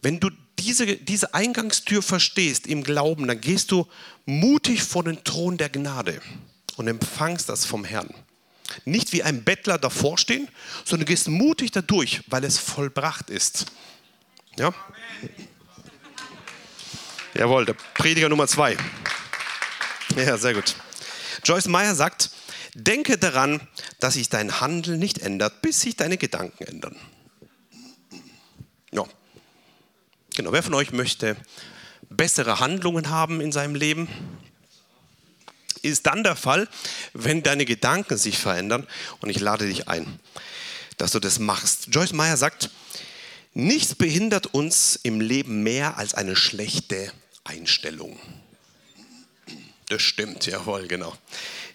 [0.00, 3.86] Wenn du diese, diese Eingangstür verstehst im Glauben, dann gehst du
[4.24, 6.22] mutig vor den Thron der Gnade
[6.76, 8.08] und empfangst das vom Herrn.
[8.86, 10.48] Nicht wie ein Bettler davor stehen,
[10.86, 13.66] sondern gehst mutig dadurch, weil es vollbracht ist.
[14.58, 14.72] Ja?
[17.34, 18.74] Jawohl, der Prediger Nummer zwei.
[20.16, 20.74] Ja, sehr gut.
[21.44, 22.30] Joyce Meyer sagt,
[22.74, 23.60] denke daran,
[24.00, 26.96] dass sich dein Handeln nicht ändert, bis sich deine Gedanken ändern.
[28.92, 29.04] Ja.
[30.34, 31.36] Genau, wer von euch möchte
[32.10, 34.08] bessere Handlungen haben in seinem Leben?
[35.82, 36.68] Ist dann der Fall,
[37.12, 38.86] wenn deine Gedanken sich verändern
[39.20, 40.18] und ich lade dich ein,
[40.96, 41.88] dass du das machst.
[41.90, 42.70] Joyce Meyer sagt,
[43.54, 47.12] nichts behindert uns im Leben mehr als eine schlechte
[47.44, 48.18] Einstellung.
[49.88, 51.16] Das stimmt, jawohl, genau.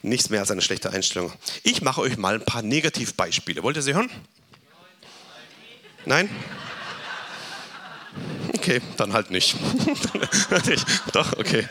[0.01, 1.31] Nichts mehr als eine schlechte Einstellung.
[1.63, 3.63] Ich mache euch mal ein paar Negativbeispiele.
[3.63, 4.09] Wollt ihr sie hören?
[6.05, 6.29] Nein?
[8.53, 9.55] Okay, dann halt nicht.
[11.13, 11.67] Doch, okay.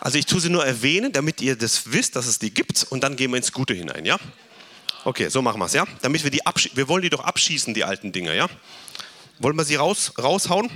[0.00, 3.02] Also ich tue sie nur erwähnen, damit ihr das wisst, dass es die gibt und
[3.02, 4.16] dann gehen wir ins Gute hinein, ja?
[5.04, 5.84] Okay, so machen wir es, ja?
[6.02, 6.76] Damit wir die abschießen.
[6.76, 8.48] Wir wollen die doch abschießen, die alten Dinge, ja?
[9.40, 10.70] Wollen wir sie raus, raushauen?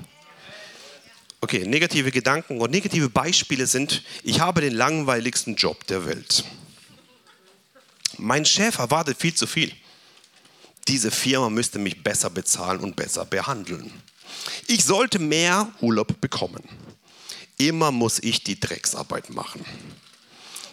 [1.44, 6.44] Okay, negative Gedanken und negative Beispiele sind, ich habe den langweiligsten Job der Welt.
[8.16, 9.72] Mein Chef erwartet viel zu viel.
[10.86, 13.92] Diese Firma müsste mich besser bezahlen und besser behandeln.
[14.68, 16.62] Ich sollte mehr Urlaub bekommen.
[17.58, 19.64] Immer muss ich die Drecksarbeit machen.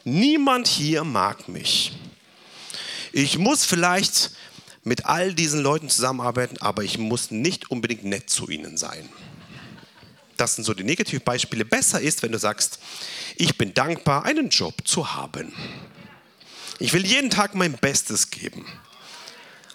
[0.03, 1.93] Niemand hier mag mich.
[3.11, 4.33] Ich muss vielleicht
[4.83, 9.09] mit all diesen Leuten zusammenarbeiten, aber ich muss nicht unbedingt nett zu ihnen sein
[10.39, 11.65] das sind so die Negativbeispiele.
[11.65, 12.79] Besser ist, wenn du sagst,
[13.35, 15.53] ich bin dankbar, einen Job zu haben.
[16.79, 18.65] Ich will jeden Tag mein Bestes geben.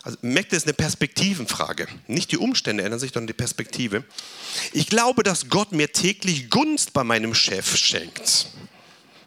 [0.03, 1.87] Also merkt ist eine Perspektivenfrage.
[2.07, 4.05] Nicht die Umstände ändern sich, sondern die Perspektive.
[4.73, 8.49] Ich glaube, dass Gott mir täglich Gunst bei meinem Chef schenkt.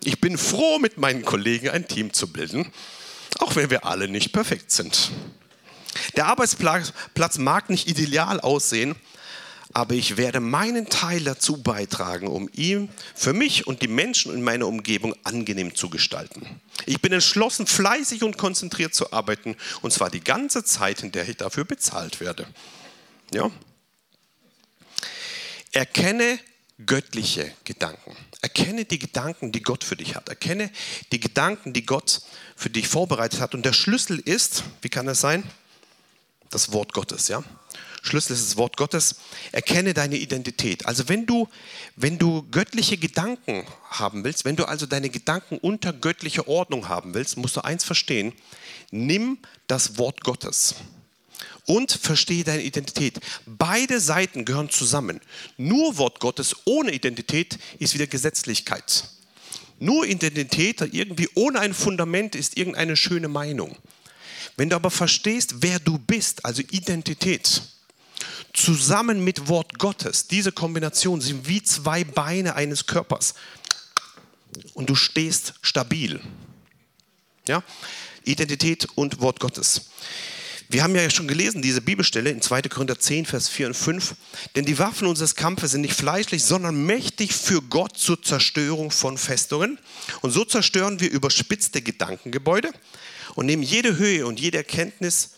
[0.03, 2.71] Ich bin froh, mit meinen Kollegen ein Team zu bilden,
[3.39, 5.11] auch wenn wir alle nicht perfekt sind.
[6.15, 8.95] Der Arbeitsplatz mag nicht ideal aussehen,
[9.77, 14.41] aber ich werde meinen Teil dazu beitragen, um ihn für mich und die Menschen in
[14.41, 16.59] meiner Umgebung angenehm zu gestalten.
[16.87, 21.29] Ich bin entschlossen, fleißig und konzentriert zu arbeiten, und zwar die ganze Zeit, in der
[21.29, 22.47] ich dafür bezahlt werde.
[23.31, 23.51] Ja?
[25.73, 26.39] Erkenne
[26.83, 28.17] göttliche Gedanken.
[28.41, 30.27] Erkenne die Gedanken, die Gott für dich hat.
[30.27, 30.71] Erkenne
[31.11, 32.23] die Gedanken, die Gott
[32.55, 33.53] für dich vorbereitet hat.
[33.53, 35.43] Und der Schlüssel ist, wie kann das sein?
[36.49, 37.43] Das Wort Gottes, ja?
[38.01, 39.15] Schlüssel ist das Wort Gottes.
[39.51, 40.85] Erkenne deine Identität.
[40.85, 41.47] Also wenn du,
[41.95, 47.13] wenn du göttliche Gedanken haben willst, wenn du also deine Gedanken unter göttlicher Ordnung haben
[47.13, 48.33] willst, musst du eins verstehen.
[48.91, 50.75] Nimm das Wort Gottes
[51.65, 53.19] und verstehe deine Identität.
[53.45, 55.21] Beide Seiten gehören zusammen.
[55.57, 59.03] Nur Wort Gottes ohne Identität ist wieder Gesetzlichkeit.
[59.79, 63.75] Nur Identität irgendwie ohne ein Fundament ist irgendeine schöne Meinung.
[64.55, 67.61] Wenn du aber verstehst, wer du bist, also Identität,
[68.57, 73.35] zusammen mit Wort Gottes, diese Kombination sind wie zwei Beine eines Körpers.
[74.73, 76.19] Und du stehst stabil.
[77.47, 77.63] Ja?
[78.23, 79.89] Identität und Wort Gottes.
[80.69, 82.63] Wir haben ja schon gelesen, diese Bibelstelle in 2.
[82.63, 84.15] Korinther 10, Vers 4 und 5.
[84.55, 89.17] Denn die Waffen unseres Kampfes sind nicht fleischlich, sondern mächtig für Gott zur Zerstörung von
[89.17, 89.79] Festungen.
[90.21, 92.71] Und so zerstören wir überspitzte Gedankengebäude
[93.35, 95.36] und nehmen jede Höhe und jede Erkenntnis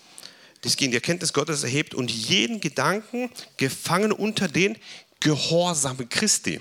[0.62, 4.78] das gegen die Erkenntnis Gottes erhebt und jeden Gedanken gefangen unter den
[5.20, 6.60] Gehorsam Christi.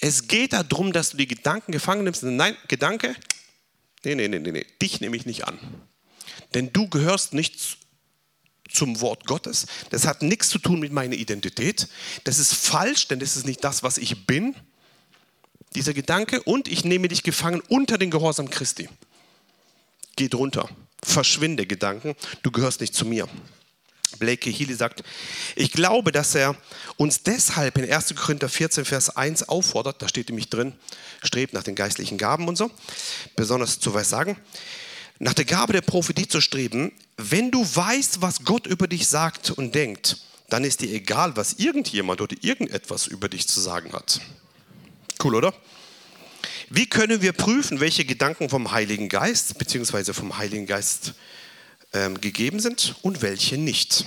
[0.00, 2.22] Es geht darum, dass du die Gedanken gefangen nimmst.
[2.22, 3.14] Nein, Gedanke,
[4.04, 5.58] nee, nee, nee, nee, dich nehme ich nicht an.
[6.52, 7.78] Denn du gehörst nicht
[8.70, 9.66] zum Wort Gottes.
[9.90, 11.88] Das hat nichts zu tun mit meiner Identität.
[12.24, 14.54] Das ist falsch, denn das ist nicht das, was ich bin.
[15.74, 16.42] Dieser Gedanke.
[16.42, 18.88] Und ich nehme dich gefangen unter den Gehorsam Christi.
[20.16, 20.68] Geht runter
[21.04, 23.28] verschwinde Gedanken, du gehörst nicht zu mir.
[24.18, 25.02] Blake Healy sagt,
[25.56, 26.56] ich glaube, dass er
[26.96, 28.14] uns deshalb in 1.
[28.14, 30.72] Korinther 14, Vers 1 auffordert, da steht nämlich drin,
[31.22, 32.70] strebt nach den geistlichen Gaben und so,
[33.36, 34.36] besonders zu Weissagen,
[35.18, 39.50] nach der Gabe der Prophetie zu streben, wenn du weißt, was Gott über dich sagt
[39.50, 44.20] und denkt, dann ist dir egal, was irgendjemand oder irgendetwas über dich zu sagen hat.
[45.22, 45.54] Cool, oder?
[46.70, 50.12] Wie können wir prüfen, welche Gedanken vom Heiligen Geist bzw.
[50.12, 51.14] vom Heiligen Geist
[51.92, 54.06] ähm, gegeben sind und welche nicht?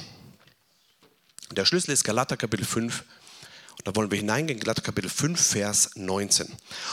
[1.51, 3.03] Der Schlüssel ist Galater Kapitel 5.
[3.77, 6.47] Und da wollen wir hineingehen, Galater Kapitel 5, Vers 19.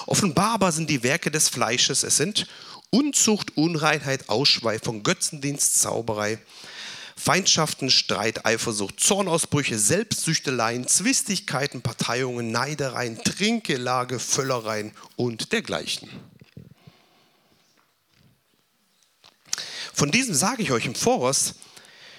[0.06, 2.02] Offenbarbar sind die Werke des Fleisches.
[2.02, 2.46] Es sind
[2.90, 6.38] Unzucht, Unreinheit, Ausschweifung, Götzendienst, Zauberei,
[7.24, 16.10] Feindschaften, Streit, Eifersucht, Zornausbrüche, Selbstsüchteleien, Zwistigkeiten, Parteiungen, Neidereien, Trinkelage, Völlereien und dergleichen.
[19.94, 21.54] Von diesem sage ich euch im Voraus,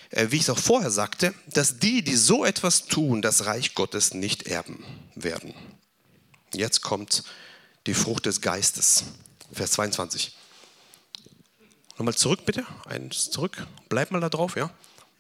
[0.10, 3.76] äh, wie ich es auch vorher sagte, dass die, die so etwas tun, das Reich
[3.76, 4.84] Gottes nicht erben
[5.14, 5.54] werden.
[6.52, 7.24] Jetzt kommt
[7.86, 9.04] die Frucht des Geistes.
[9.54, 10.36] Vers 22.
[12.00, 13.68] Nochmal zurück bitte, eins zurück.
[13.88, 14.72] Bleib mal da drauf, ja.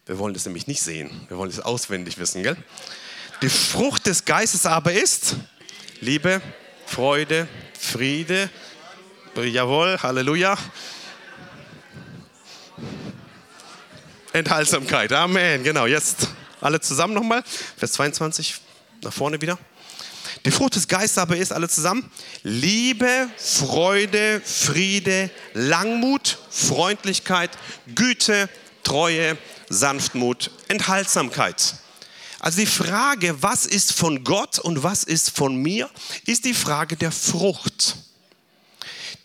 [0.07, 1.09] Wir wollen das nämlich nicht sehen.
[1.29, 2.55] Wir wollen es auswendig wissen, gell?
[3.41, 5.35] Die Frucht des Geistes aber ist
[5.99, 6.41] Liebe,
[6.85, 8.51] Freude, Friede.
[9.35, 10.57] Jawohl, Halleluja.
[14.31, 15.11] Enthaltsamkeit.
[15.11, 15.63] Amen.
[15.63, 16.27] Genau, jetzt
[16.61, 17.43] alle zusammen nochmal.
[17.75, 18.61] Vers 22,
[19.01, 19.57] nach vorne wieder.
[20.45, 22.11] Die Frucht des Geistes aber ist alle zusammen
[22.43, 27.49] Liebe, Freude, Friede, Langmut, Freundlichkeit,
[27.95, 28.49] Güte,
[28.83, 29.37] Treue,
[29.69, 31.75] Sanftmut, Enthaltsamkeit.
[32.39, 35.89] Also die Frage, was ist von Gott und was ist von mir,
[36.25, 37.95] ist die Frage der Frucht.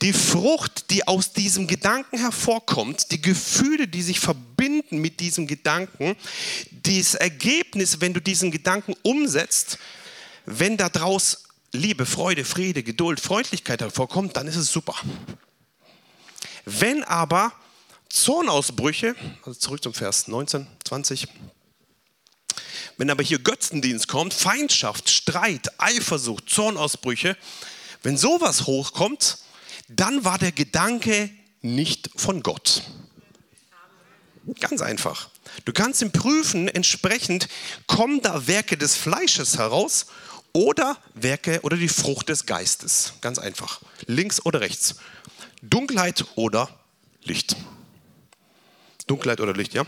[0.02, 6.16] Die Frucht, die aus diesem Gedanken hervorkommt, die Gefühle, die sich verbinden mit diesem Gedanken,
[6.70, 9.78] das Ergebnis, wenn du diesen Gedanken umsetzt,
[10.46, 14.94] wenn daraus Liebe, Freude, Friede, Geduld, Freundlichkeit hervorkommt, dann ist es super.
[16.64, 17.52] Wenn aber
[18.10, 21.28] Zornausbrüche, also zurück zum Vers 19, 20,
[22.96, 27.36] wenn aber hier Götzendienst kommt, Feindschaft, Streit, Eifersucht, Zornausbrüche,
[28.02, 29.38] wenn sowas hochkommt,
[29.88, 31.30] dann war der Gedanke
[31.62, 32.82] nicht von Gott.
[34.58, 35.30] Ganz einfach.
[35.64, 37.48] Du kannst ihn prüfen, entsprechend
[37.86, 40.06] kommen da Werke des Fleisches heraus
[40.52, 43.14] oder Werke oder die Frucht des Geistes.
[43.20, 43.80] Ganz einfach.
[44.06, 44.96] Links oder rechts.
[45.62, 46.68] Dunkelheit oder
[47.22, 47.56] Licht.
[49.06, 49.84] Dunkelheit oder Licht, ja.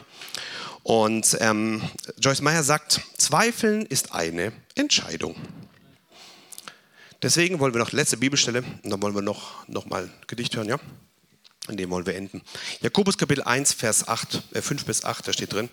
[0.83, 1.83] Und ähm,
[2.19, 5.37] Joyce Meyer sagt, Zweifeln ist eine Entscheidung.
[7.23, 10.57] Deswegen wollen wir noch letzte Bibelstelle und dann wollen wir noch, noch mal ein Gedicht
[10.57, 10.79] hören, ja?
[11.69, 12.43] In dem wollen wir enden.
[12.81, 15.69] Jakobus Kapitel 1, Vers 8, äh 5 bis 8, da steht drin.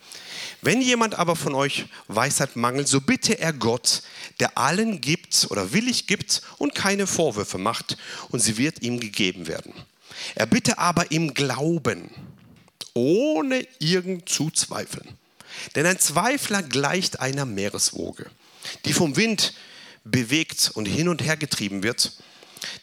[0.61, 4.03] Wenn jemand aber von euch Weisheit mangelt, so bitte er Gott,
[4.39, 7.97] der allen gibt oder willig gibt und keine Vorwürfe macht,
[8.29, 9.73] und sie wird ihm gegeben werden.
[10.35, 12.11] Er bitte aber im Glauben,
[12.99, 15.17] ohne irgend zu zweifeln.
[15.75, 18.29] Denn ein Zweifler gleicht einer Meereswoge,
[18.83, 19.53] die vom Wind
[20.03, 22.11] bewegt und hin und her getrieben wird.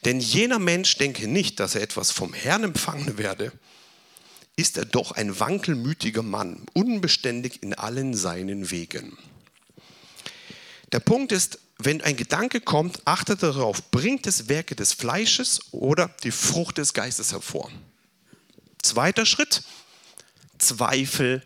[0.07, 3.53] Denn jener Mensch denke nicht, dass er etwas vom Herrn empfangen werde,
[4.57, 9.19] ist er doch ein wankelmütiger Mann, unbeständig in allen seinen Wegen.
[10.93, 16.09] Der Punkt ist, wenn ein Gedanke kommt, achtet darauf, bringt es Werke des Fleisches oder
[16.23, 17.71] die Frucht des Geistes hervor.
[18.81, 19.63] Zweiter Schritt,
[20.59, 21.43] Zweifel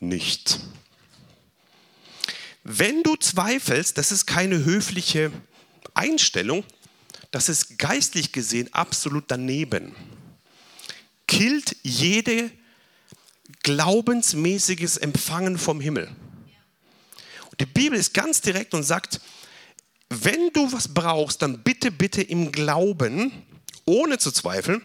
[0.00, 0.60] nicht.
[2.64, 5.32] Wenn du zweifelst, das ist keine höfliche
[5.94, 6.64] Einstellung,
[7.30, 9.94] das ist geistlich gesehen absolut daneben.
[11.26, 12.50] Killt jede
[13.62, 16.08] glaubensmäßiges Empfangen vom Himmel.
[17.50, 19.20] Und die Bibel ist ganz direkt und sagt,
[20.08, 23.32] wenn du was brauchst, dann bitte, bitte im Glauben,
[23.86, 24.82] ohne zu zweifeln,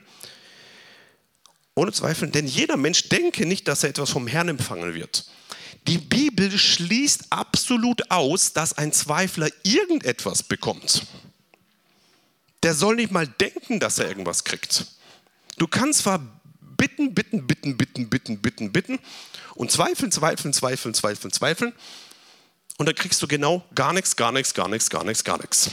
[1.78, 5.26] ohne Zweifel, denn jeder Mensch denke nicht, dass er etwas vom Herrn empfangen wird.
[5.88, 11.04] Die Bibel schließt absolut aus, dass ein Zweifler irgendetwas bekommt
[12.64, 14.86] der soll nicht mal denken, dass er irgendwas kriegt.
[15.58, 16.20] Du kannst zwar
[16.60, 19.00] bitten, bitten, bitten, bitten, bitten, bitten, bitten
[19.56, 21.74] und zweifeln, zweifeln, zweifeln, zweifeln, zweifeln
[22.78, 25.72] und dann kriegst du genau gar nichts, gar nichts, gar nichts, gar nichts, gar nichts.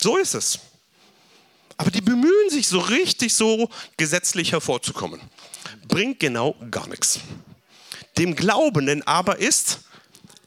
[0.00, 0.58] So ist es.
[1.78, 5.20] Aber die bemühen sich so richtig so gesetzlich hervorzukommen.
[5.86, 7.20] Bringt genau gar nichts.
[8.18, 9.78] Dem Glaubenden aber ist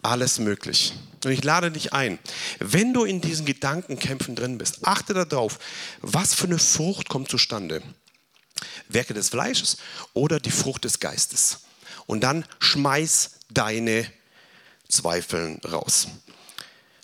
[0.02, 0.94] alles möglich.
[1.24, 2.20] Und ich lade dich ein,
[2.60, 5.60] wenn du in diesen Gedankenkämpfen drin bist, achte darauf,
[6.02, 7.82] was für eine Frucht kommt zustande.
[8.90, 9.78] Werke des Fleisches
[10.14, 11.62] oder die Frucht des Geistes.
[12.08, 14.06] Und dann schmeiß deine
[14.90, 16.08] Zweifeln raus.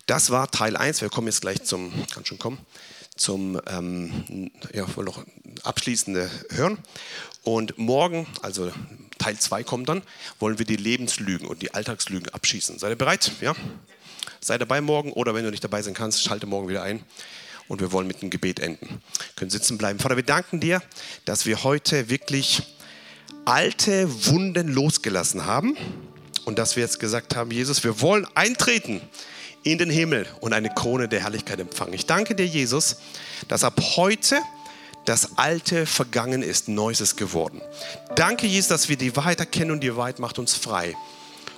[0.05, 1.01] Das war Teil 1.
[1.01, 2.57] Wir kommen jetzt gleich zum, kann schon kommen,
[3.17, 5.23] zum ähm, ja, noch
[5.63, 6.77] abschließende Hören.
[7.43, 8.71] Und morgen, also
[9.17, 10.01] Teil 2 kommt dann,
[10.39, 12.79] wollen wir die Lebenslügen und die Alltagslügen abschießen.
[12.79, 13.31] Seid ihr bereit?
[13.41, 13.55] Ja?
[14.39, 17.03] Sei dabei morgen oder wenn du nicht dabei sein kannst, schalte morgen wieder ein.
[17.67, 19.01] Und wir wollen mit dem Gebet enden.
[19.35, 19.99] Können sitzen bleiben.
[19.99, 20.81] Vater, wir danken dir,
[21.25, 22.63] dass wir heute wirklich
[23.43, 25.75] alte Wunden losgelassen haben
[26.45, 29.01] und dass wir jetzt gesagt haben, Jesus, wir wollen eintreten
[29.63, 31.93] in den Himmel und eine Krone der Herrlichkeit empfangen.
[31.93, 32.97] Ich danke dir, Jesus,
[33.47, 34.39] dass ab heute
[35.05, 37.61] das Alte vergangen ist, Neues ist geworden.
[38.15, 40.95] Danke, Jesus, dass wir die Wahrheit erkennen und die Wahrheit macht uns frei.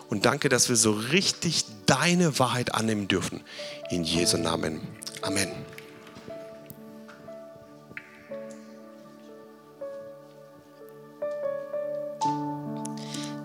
[0.10, 3.42] Und danke, dass wir so richtig deine Wahrheit annehmen dürfen.
[3.90, 4.82] In Jesu Namen.
[5.22, 5.50] Amen.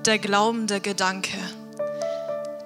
[0.07, 1.38] Der glaubende Gedanke,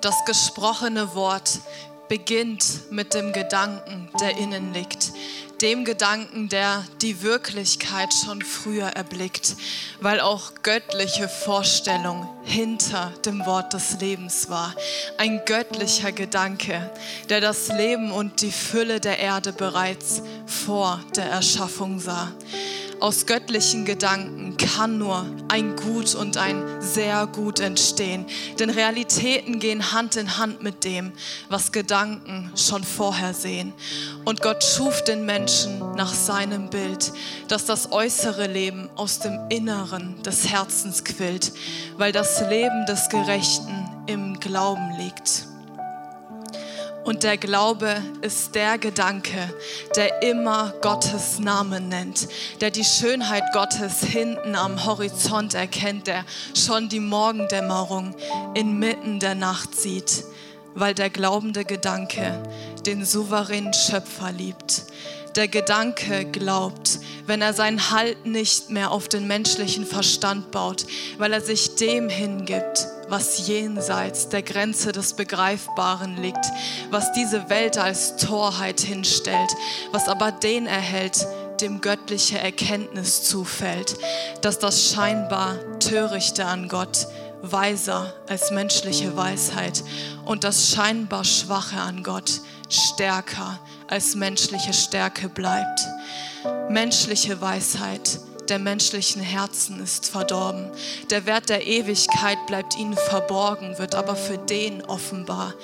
[0.01, 1.61] das gesprochene Wort
[2.09, 5.13] beginnt mit dem Gedanken, der innen liegt.
[5.61, 9.57] Dem Gedanken, der die Wirklichkeit schon früher erblickt,
[10.01, 14.75] weil auch göttliche Vorstellung hinter dem Wort des Lebens war.
[15.19, 16.91] Ein göttlicher Gedanke,
[17.29, 22.33] der das Leben und die Fülle der Erde bereits vor der Erschaffung sah.
[23.01, 28.27] Aus göttlichen Gedanken kann nur ein Gut und ein sehr gut entstehen.
[28.59, 31.13] Denn Realitäten gehen Hand in Hand mit dem,
[31.49, 33.73] was Gedanken schon vorher sehen.
[34.25, 37.13] Und Gott schuf den Menschen nach seinem Bild,
[37.47, 41.53] dass das äußere Leben aus dem Inneren des Herzens quillt,
[41.97, 45.47] weil das Leben des Gerechten im Glauben liegt.
[47.05, 49.53] Und der Glaube ist der Gedanke,
[49.97, 52.29] der immer Gottes Namen nennt,
[52.61, 56.25] der die Schönheit Gottes hinten am Horizont erkennt, der
[56.55, 58.15] schon die Morgendämmerung
[58.55, 60.25] inmitten der Nacht sieht,
[60.75, 62.43] weil der glaubende Gedanke
[62.85, 64.85] den souveränen Schöpfer liebt.
[65.37, 70.87] Der Gedanke glaubt, wenn er seinen Halt nicht mehr auf den menschlichen Verstand baut,
[71.19, 76.45] weil er sich dem hingibt, was jenseits der Grenze des Begreifbaren liegt,
[76.91, 79.51] was diese Welt als Torheit hinstellt,
[79.93, 81.27] was aber den erhält,
[81.61, 83.97] dem göttliche Erkenntnis zufällt,
[84.43, 87.07] dass das scheinbar Törichte an Gott
[87.43, 89.83] weiser als menschliche Weisheit
[90.25, 95.81] und das scheinbar Schwache an Gott stärker als menschliche Stärke bleibt.
[96.69, 98.21] Menschliche Weisheit
[98.51, 100.71] der menschlichen Herzen ist verdorben.
[101.11, 105.55] Der Wert der Ewigkeit bleibt ihnen verborgen, wird aber für den offenbar,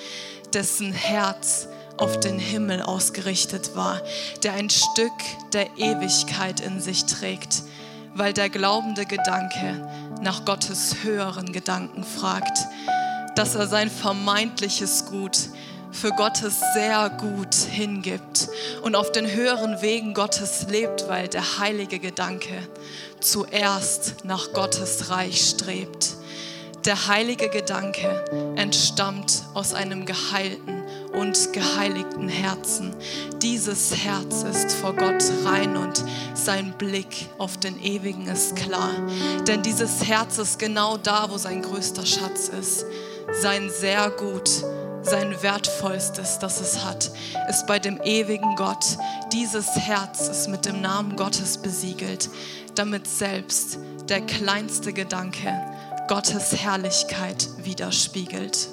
[0.52, 4.00] dessen Herz auf den Himmel ausgerichtet war,
[4.42, 5.12] der ein Stück
[5.52, 7.62] der Ewigkeit in sich trägt,
[8.14, 9.88] weil der glaubende Gedanke
[10.20, 12.58] nach Gottes höheren Gedanken fragt,
[13.36, 15.38] dass er sein vermeintliches Gut
[15.94, 18.48] für Gottes sehr gut hingibt
[18.82, 22.68] und auf den höheren Wegen Gottes lebt, weil der heilige Gedanke
[23.20, 26.16] zuerst nach Gottes Reich strebt.
[26.84, 28.24] Der heilige Gedanke
[28.56, 30.82] entstammt aus einem geheilten
[31.14, 32.94] und geheiligten Herzen.
[33.40, 38.90] Dieses Herz ist vor Gott rein und sein Blick auf den Ewigen ist klar.
[39.46, 42.84] Denn dieses Herz ist genau da, wo sein größter Schatz ist.
[43.40, 44.50] Sein sehr gut
[45.04, 47.10] sein wertvollstes, das es hat,
[47.48, 48.84] ist bei dem ewigen Gott.
[49.32, 52.30] Dieses Herz ist mit dem Namen Gottes besiegelt,
[52.74, 53.78] damit selbst
[54.08, 55.52] der kleinste Gedanke
[56.08, 58.68] Gottes Herrlichkeit widerspiegelt.